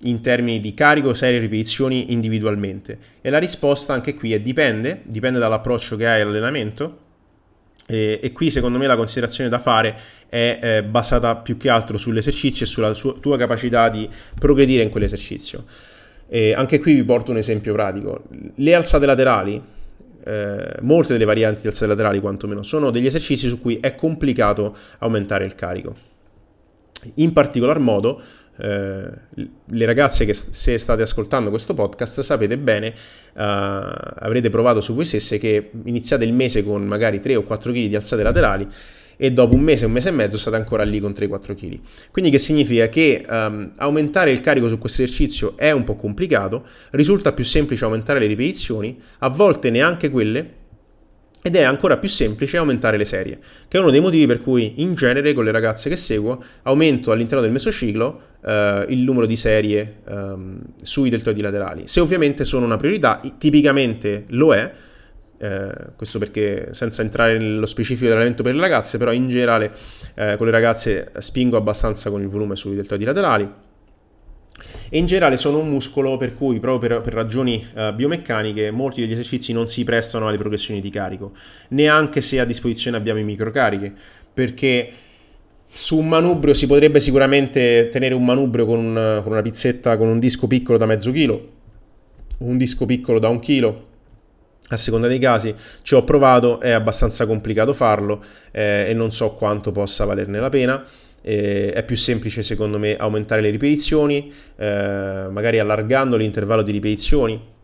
[0.02, 2.98] in termini di carico, serie, ripetizioni individualmente.
[3.20, 7.06] E la risposta anche qui è dipende, dipende dall'approccio che hai all'allenamento.
[7.86, 11.96] E, e qui secondo me la considerazione da fare è eh, basata più che altro
[11.96, 15.64] sull'esercizio e sulla sua, tua capacità di progredire in quell'esercizio.
[16.28, 18.24] E anche qui vi porto un esempio pratico.
[18.54, 19.60] Le alzate laterali,
[20.24, 24.76] eh, molte delle varianti di alzate laterali quantomeno, sono degli esercizi su cui è complicato
[24.98, 25.94] aumentare il carico.
[27.14, 28.20] In particolar modo,
[28.60, 29.10] eh,
[29.64, 32.94] le ragazze che se state ascoltando questo podcast sapete bene, eh,
[33.34, 37.86] avrete provato su voi stesse che iniziate il mese con magari 3 o 4 kg
[37.86, 38.68] di alzate laterali
[39.20, 41.80] e dopo un mese, un mese e mezzo state ancora lì con 3-4 kg.
[42.10, 46.64] Quindi che significa che um, aumentare il carico su questo esercizio è un po' complicato,
[46.90, 50.56] risulta più semplice aumentare le ripetizioni, a volte neanche quelle,
[51.42, 54.74] ed è ancora più semplice aumentare le serie, che è uno dei motivi per cui
[54.76, 59.36] in genere con le ragazze che seguo aumento all'interno del mesociclo eh, il numero di
[59.36, 61.82] serie ehm, sui deltoidi laterali.
[61.86, 64.72] Se ovviamente sono una priorità, tipicamente lo è,
[65.38, 69.72] eh, questo perché senza entrare nello specifico dell'allenamento per le ragazze, però in generale
[70.14, 73.52] eh, con le ragazze spingo abbastanza con il volume sui deltoidi laterali.
[74.90, 79.02] E in generale sono un muscolo per cui, proprio per, per ragioni uh, biomeccaniche, molti
[79.02, 81.32] degli esercizi non si prestano alle progressioni di carico,
[81.68, 83.92] neanche se a disposizione abbiamo i microcarichi,
[84.32, 84.90] perché
[85.70, 90.08] su un manubrio si potrebbe sicuramente tenere un manubrio con, un, con una pizzetta, con
[90.08, 91.52] un disco piccolo da mezzo chilo,
[92.38, 93.87] un disco piccolo da un chilo,
[94.68, 99.32] a seconda dei casi ci ho provato, è abbastanza complicato farlo eh, e non so
[99.32, 100.84] quanto possa valerne la pena.
[101.20, 107.56] Eh, è più semplice secondo me aumentare le ripetizioni, eh, magari allargando l'intervallo di ripetizioni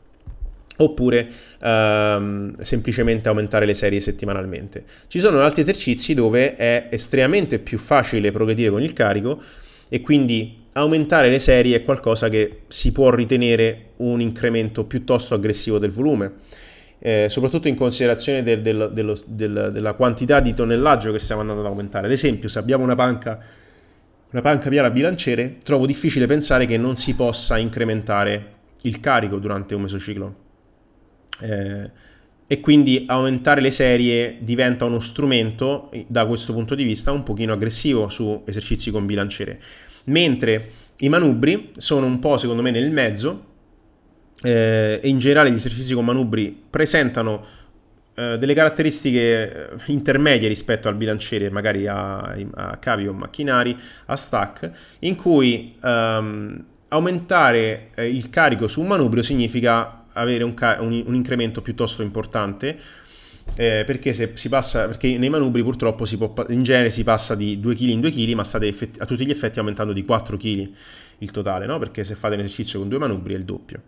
[0.76, 1.28] oppure
[1.62, 4.84] ehm, semplicemente aumentare le serie settimanalmente.
[5.06, 9.40] Ci sono altri esercizi dove è estremamente più facile progredire con il carico
[9.88, 15.78] e quindi aumentare le serie è qualcosa che si può ritenere un incremento piuttosto aggressivo
[15.78, 16.32] del volume
[17.06, 21.60] eh, soprattutto in considerazione del, del, dello, del, della quantità di tonnellaggio che stiamo andando
[21.60, 22.06] ad aumentare.
[22.06, 23.38] Ad esempio, se abbiamo una panca,
[24.30, 28.52] una panca piana bilanciere, trovo difficile pensare che non si possa incrementare
[28.84, 30.34] il carico durante un mesociclo.
[31.42, 31.90] Eh,
[32.46, 37.52] e quindi aumentare le serie diventa uno strumento, da questo punto di vista, un pochino
[37.52, 39.60] aggressivo su esercizi con bilanciere.
[40.04, 43.52] Mentre i manubri sono un po', secondo me, nel mezzo,
[44.44, 47.62] eh, e in generale gli esercizi con manubri presentano
[48.14, 53.76] eh, delle caratteristiche eh, intermedie rispetto al bilanciere, magari a, a cavi o macchinari,
[54.06, 54.70] a stack,
[55.00, 61.02] in cui ehm, aumentare eh, il carico su un manubrio significa avere un, ca- un,
[61.06, 62.78] un incremento piuttosto importante.
[63.56, 67.80] Eh, perché, passa, perché nei manubri purtroppo può, in genere si passa di 2 kg
[67.88, 70.70] in 2 kg, ma state effetti, a tutti gli effetti aumentando di 4 kg
[71.18, 71.78] il totale, no?
[71.78, 73.82] perché se fate un esercizio con due manubri è il doppio.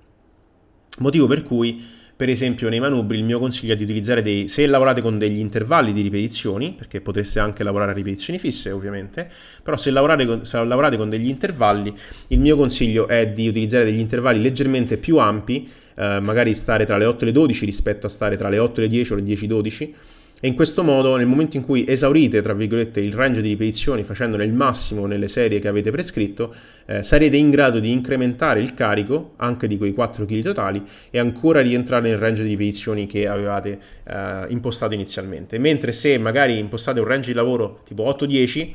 [0.99, 1.83] Motivo per cui
[2.17, 5.39] Per esempio nei manubri il mio consiglio è di utilizzare dei, se lavorate con degli
[5.39, 9.31] intervalli di ripetizioni, perché potreste anche lavorare a ripetizioni fisse ovviamente,
[9.63, 11.95] però se lavorate con, se lavorate con degli intervalli,
[12.29, 16.97] il mio consiglio è di utilizzare degli intervalli leggermente più ampi, eh, magari stare tra
[16.97, 19.17] le 8 e le 12 rispetto a stare tra le 8 e le 10 o
[19.17, 19.95] le 10 e 12,
[20.39, 24.03] e in questo modo, nel momento in cui esaurite, tra virgolette, il range di ripetizioni
[24.03, 28.75] facendone il massimo nelle serie che avete prescritto, eh, sarete in grado di incrementare il
[28.75, 33.27] carico anche di quei 4 kg totali e ancora rientrare nel range di ripetizioni che
[33.27, 35.59] avevate eh, impostato inizialmente.
[35.59, 38.73] Mentre se magari impostate un range di lavoro tipo 8-10,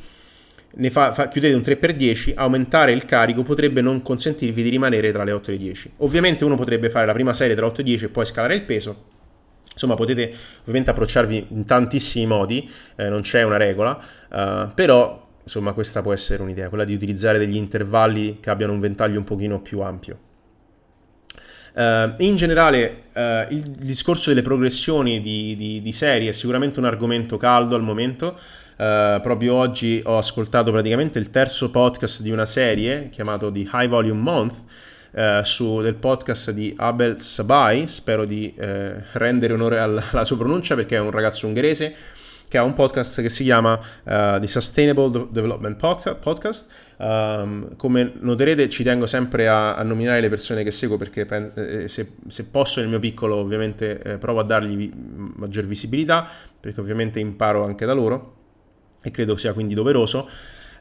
[0.74, 5.24] ne fa, fa, chiudete un 3x10, aumentare il carico potrebbe non consentirvi di rimanere tra
[5.24, 5.92] le 8 e le 10.
[5.98, 8.64] Ovviamente uno potrebbe fare la prima serie tra 8 e 10 e poi scalare il
[8.64, 9.11] peso,
[9.72, 14.00] Insomma, potete ovviamente approcciarvi in tantissimi modi, eh, non c'è una regola,
[14.32, 18.80] eh, però insomma questa può essere un'idea, quella di utilizzare degli intervalli che abbiano un
[18.80, 20.30] ventaglio un pochino più ampio.
[21.74, 26.86] Uh, in generale uh, il discorso delle progressioni di, di, di, serie è sicuramente un
[26.86, 28.38] argomento caldo al momento.
[28.74, 33.88] Uh, proprio oggi ho ascoltato praticamente il terzo podcast di una serie chiamato The High
[33.88, 34.66] Volume Month,
[35.12, 40.38] eh, su, del podcast di Abel Sabai, spero di eh, rendere onore alla, alla, sua
[40.38, 41.96] pronuncia perché è un ragazzo ungherese
[42.52, 45.78] che ha un podcast che si chiama uh, The Sustainable Development
[46.20, 46.70] Podcast.
[46.98, 51.88] Um, come noterete ci tengo sempre a, a, nominare le persone che seguo perché eh,
[51.88, 56.28] se, se, posso nel mio piccolo ovviamente eh, provo a dargli vi, maggior visibilità
[56.60, 58.36] perché ovviamente imparo anche da loro
[59.02, 60.28] e credo sia quindi doveroso.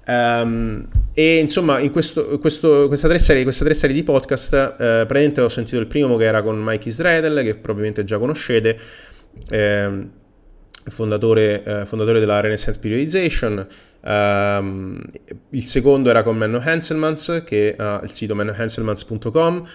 [0.07, 4.75] Um, e insomma, in questo, questo, questa, tre serie, questa, tre serie, di podcast, eh,
[4.77, 8.79] praticamente ho sentito il primo che era con Mike Israel, che probabilmente già conoscete,
[9.51, 10.07] eh,
[10.87, 13.67] fondatore, eh, fondatore, della Renaissance Periodization.
[14.03, 14.99] Um,
[15.51, 19.67] il secondo era con Menno Hanselmans, che ha il sito mennohanselmans.com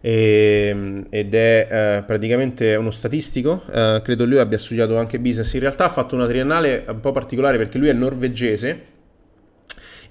[0.00, 5.60] e, ed è eh, praticamente uno statistico, eh, credo lui abbia studiato anche business, in
[5.60, 8.91] realtà ha fatto una triennale un po' particolare perché lui è norvegese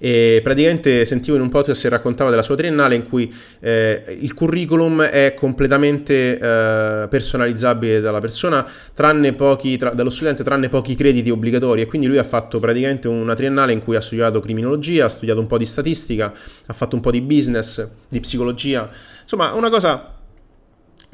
[0.04, 4.34] e praticamente sentivo in un podcast che raccontava della sua triennale in cui eh, il
[4.34, 11.30] curriculum è completamente eh, personalizzabile dalla persona, tranne pochi, tra, dallo studente, tranne pochi crediti
[11.30, 11.82] obbligatori.
[11.82, 15.38] E quindi lui ha fatto praticamente una triennale in cui ha studiato criminologia, ha studiato
[15.38, 16.32] un po' di statistica,
[16.66, 18.90] ha fatto un po' di business, di psicologia,
[19.22, 20.14] insomma una cosa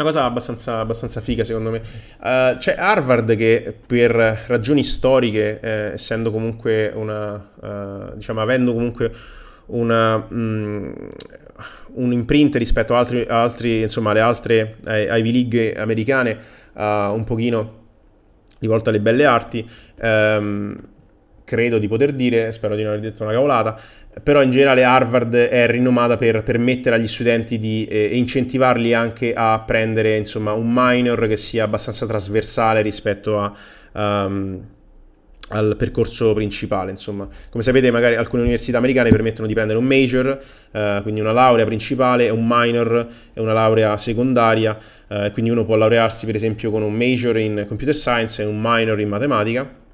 [0.00, 1.82] una cosa abbastanza, abbastanza figa secondo me.
[2.20, 4.12] Uh, c'è Harvard che per
[4.46, 9.12] ragioni storiche, eh, essendo comunque una, uh, diciamo, avendo comunque
[9.66, 10.94] una, um,
[11.94, 16.38] un imprint rispetto a altri, altri insomma, alle altre eh, Ivy League americane,
[16.74, 17.86] uh, un pochino
[18.60, 19.68] rivolta alle belle arti,
[20.00, 20.76] um,
[21.42, 23.80] credo di poter dire, spero di non aver detto una cavolata,
[24.22, 29.62] però in generale Harvard è rinomata per permettere agli studenti di eh, incentivarli anche a
[29.66, 33.52] prendere insomma, un minor che sia abbastanza trasversale rispetto a,
[33.92, 34.60] um,
[35.50, 36.90] al percorso principale.
[36.90, 37.28] Insomma.
[37.50, 40.40] Come sapete magari alcune università americane permettono di prendere un major,
[40.70, 45.76] uh, quindi una laurea principale, un minor e una laurea secondaria, uh, quindi uno può
[45.76, 49.86] laurearsi per esempio con un major in computer science e un minor in matematica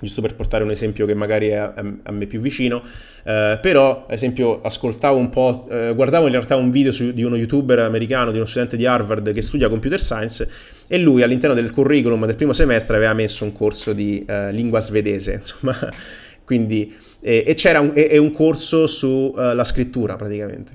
[0.00, 2.82] giusto per portare un esempio che magari è a, me più vicino,
[3.24, 7.22] eh, però ad esempio ascoltavo un po', eh, guardavo in realtà un video su, di
[7.22, 10.48] uno youtuber americano, di uno studente di Harvard che studia computer science
[10.88, 14.80] e lui all'interno del curriculum del primo semestre aveva messo un corso di eh, lingua
[14.80, 15.76] svedese, insomma,
[16.44, 20.72] quindi, e, c'era un, e, un corso sulla eh, scrittura praticamente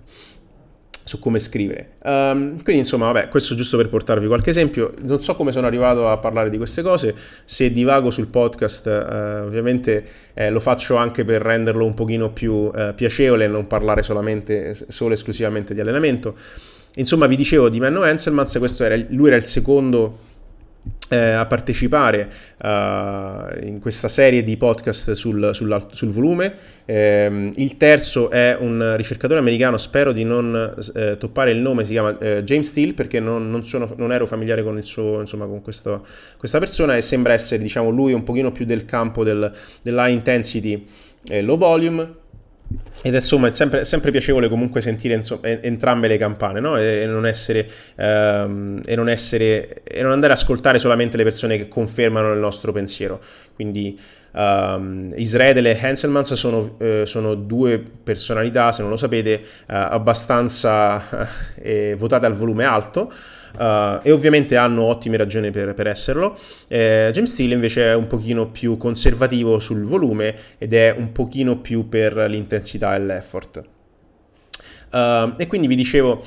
[1.06, 1.97] su come scrivere.
[2.03, 4.91] Um, quindi insomma, vabbè, questo giusto per portarvi qualche esempio.
[5.03, 7.14] Non so come sono arrivato a parlare di queste cose,
[7.45, 12.53] se divago sul podcast uh, ovviamente eh, lo faccio anche per renderlo un pochino più
[12.53, 16.36] uh, piacevole e non parlare solamente, solo esclusivamente di allenamento.
[16.95, 20.18] Insomma, vi dicevo di Menno Henselmans, questo era, lui era il secondo
[21.14, 22.30] a partecipare
[22.62, 26.53] uh, in questa serie di podcast sul, sul, sul volume.
[26.86, 31.91] Eh, il terzo è un ricercatore americano, spero di non eh, toppare il nome, si
[31.91, 35.45] chiama eh, James Steele perché non, non, sono, non, ero familiare con, il suo, insomma,
[35.45, 36.06] con questo,
[36.38, 39.51] questa persona e sembra essere diciamo, lui un pochino più del campo del,
[39.82, 40.88] della intensity
[41.41, 42.24] low volume
[43.01, 46.76] ed insomma è sempre, è sempre, piacevole comunque sentire insomma, entrambe le campane no?
[46.78, 51.24] e, e, non essere, um, e, non essere, e non andare ad ascoltare solamente le
[51.24, 53.22] persone che confermano il nostro pensiero.
[53.53, 53.99] Quindi
[54.36, 60.97] um, Israele e Hanselmans sono, uh, sono, due personalità, se non lo sapete, uh, abbastanza
[60.97, 63.11] uh, votate al volume alto.
[63.57, 66.38] Uh, e ovviamente hanno ottime ragioni per, per esserlo.
[66.67, 71.59] Eh, James Steele invece è un pochino più conservativo sul volume ed è un pochino
[71.59, 73.63] più per l'intensità e l'effort.
[74.91, 76.21] Uh, e quindi vi dicevo,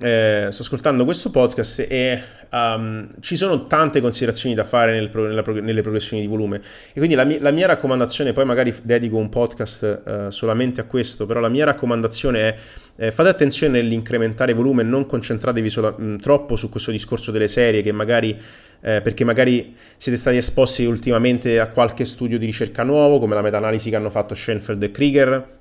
[0.00, 2.20] eh, sto ascoltando questo podcast e
[2.50, 6.60] um, ci sono tante considerazioni da fare nel pro- pro- nelle progressioni di volume.
[6.92, 10.84] E quindi la, mi- la, mia raccomandazione, poi magari dedico un podcast uh, solamente a
[10.84, 12.56] questo, però la mia raccomandazione è
[12.96, 17.82] eh, fate attenzione nell'incrementare volume, non concentratevi sola- mh, troppo su questo discorso delle serie
[17.82, 18.38] che magari
[18.82, 23.42] eh, perché magari siete stati esposti ultimamente a qualche studio di ricerca nuovo, come la
[23.42, 25.58] meta-analisi che hanno fatto Schoenfeld e Krieger,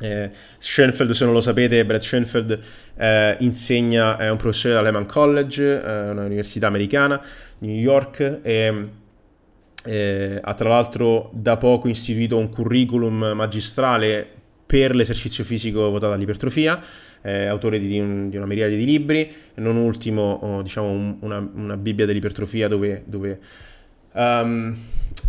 [0.00, 2.60] eh, Schoenfeld, se non lo sapete, Brad Schoenfeld
[2.96, 7.20] eh, insegna, è un professore alla Lehman College, eh, un'università americana,
[7.58, 8.88] New York, e
[9.84, 14.26] eh, ha tra l'altro da poco istituito un curriculum magistrale
[14.66, 16.80] per l'esercizio fisico votato all'ipertrofia,
[17.20, 21.50] è autore di, un, di, una miriade di libri, non ultimo oh, diciamo un, una,
[21.54, 23.40] una, Bibbia dell'ipertrofia dove, dove
[24.12, 24.76] um,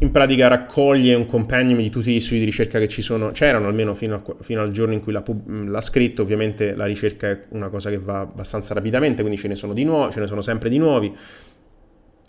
[0.02, 3.68] in pratica raccoglie un compendium di tutti gli studi di ricerca che ci sono, c'erano
[3.68, 7.44] almeno fino, a, fino al giorno in cui l'ha, l'ha, scritto, ovviamente la ricerca è
[7.50, 10.42] una cosa che va abbastanza rapidamente, quindi ce ne sono, di nuovi, ce ne sono
[10.42, 11.14] sempre di nuovi.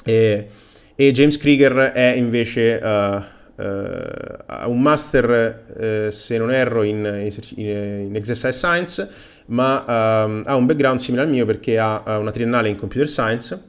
[0.04, 0.48] E,
[0.96, 3.22] e James Krieger è invece uh,
[3.62, 9.08] uh, un master, uh, se non erro, in, in, in exercise science,
[9.46, 13.68] ma um, ha un background simile al mio perché ha una triennale in computer science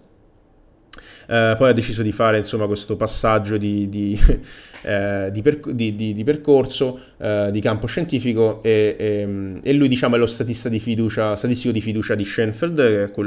[1.31, 4.19] eh, poi ha deciso di fare insomma, questo passaggio di, di,
[4.83, 10.15] eh, di, per, di percorso eh, di campo scientifico e, e, ehm, e, lui diciamo,
[10.15, 12.79] è lo statista di fiducia, statistico di fiducia di Schoenfeld,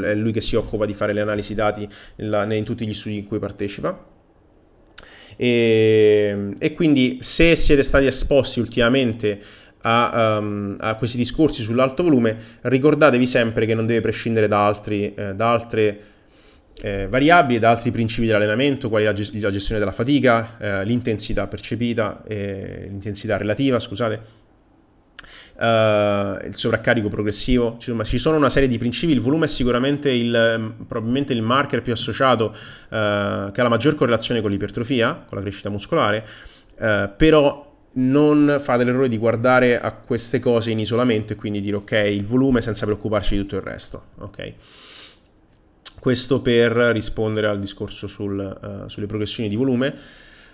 [0.03, 3.17] è lui che si occupa di fare le analisi dati in, in tutti gli studi
[3.17, 4.13] in cui partecipa.
[5.37, 9.41] E, e, quindi se siete stati esposti ultimamente
[9.81, 15.15] a, um, a, questi discorsi sull'alto volume, ricordatevi sempre che non deve prescindere da, altri,
[15.15, 16.13] eh, da altre
[16.83, 22.23] eh, variabili da altri principi dell'allenamento, quali la, la gestione della fatica, eh, l'intensità percepita,
[22.27, 24.43] eh, l'intensità relativa, scusate,
[25.57, 30.11] Uh, il sovraccarico progressivo, insomma ci sono una serie di principi, il volume è sicuramente
[30.11, 32.57] il, probabilmente il marker più associato uh,
[32.89, 36.27] che ha la maggior correlazione con l'ipertrofia, con la crescita muscolare,
[36.77, 41.77] uh, però non fate l'errore di guardare a queste cose in isolamento e quindi dire
[41.77, 44.53] ok il volume senza preoccuparci di tutto il resto, ok?
[46.05, 49.95] Questo per rispondere al discorso sul, uh, sulle progressioni di volume.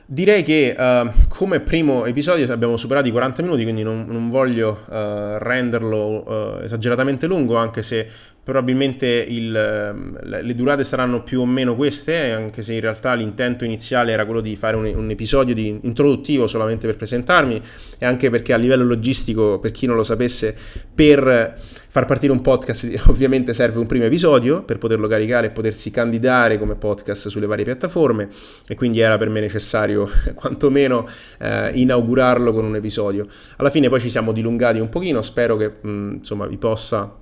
[0.06, 4.84] Direi che uh, come primo episodio abbiamo superato i 40 minuti, quindi non, non voglio
[4.86, 8.08] uh, renderlo esageratamente lungo, anche se
[8.42, 14.12] probabilmente il, le durate saranno più o meno queste, anche se in realtà l'intento iniziale
[14.12, 17.62] era quello di fare un, un, episodio di introduttivo solamente per presentarmi
[17.98, 20.56] e anche perché a livello logistico, per chi non lo sapesse,
[20.94, 21.58] per
[21.90, 26.58] far partire un podcast ovviamente serve un primo episodio per poterlo caricare e potersi candidare
[26.58, 28.28] come podcast sulle varie piattaforme
[28.66, 31.06] e quindi era per me necessario quantomeno
[31.38, 33.26] eh, inaugurarlo con un episodio.
[33.56, 37.19] Alla fine poi ci siamo dilungati un pochino, spero che mh, insomma vi possa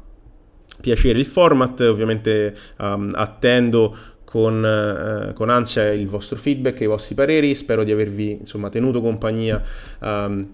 [0.80, 6.86] piacere il format, ovviamente um, attendo con, uh, con, ansia il vostro feedback e i
[6.86, 9.62] vostri pareri, spero di avervi insomma tenuto compagnia
[10.00, 10.46] um,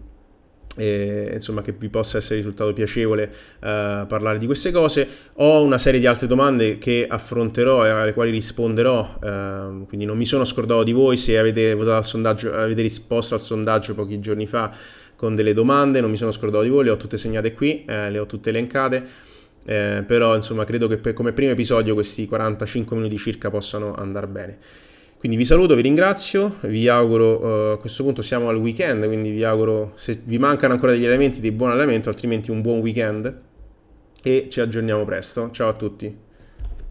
[0.76, 5.06] e, insomma che vi possa essere risultato piacevole uh, parlare di queste cose.
[5.34, 10.16] Ho una serie di altre domande che affronterò e alle quali risponderò uh, quindi non
[10.16, 11.16] mi sono scordato di voi.
[11.16, 14.70] Se avete votato al sondaggio avete risposto al sondaggio pochi giorni fa
[15.16, 18.10] con delle domande non mi sono scordato di voi le ho tutte segnate qui eh,
[18.10, 19.06] le ho tutte elencate
[19.64, 24.58] eh, però insomma credo che come primo episodio questi 45 minuti circa possano andare bene
[25.24, 29.30] quindi vi saluto, vi ringrazio, vi auguro, uh, a questo punto siamo al weekend, quindi
[29.30, 33.34] vi auguro, se vi mancano ancora degli elementi, di buon allenamento, altrimenti un buon weekend
[34.22, 35.50] e ci aggiorniamo presto.
[35.50, 36.14] Ciao a tutti.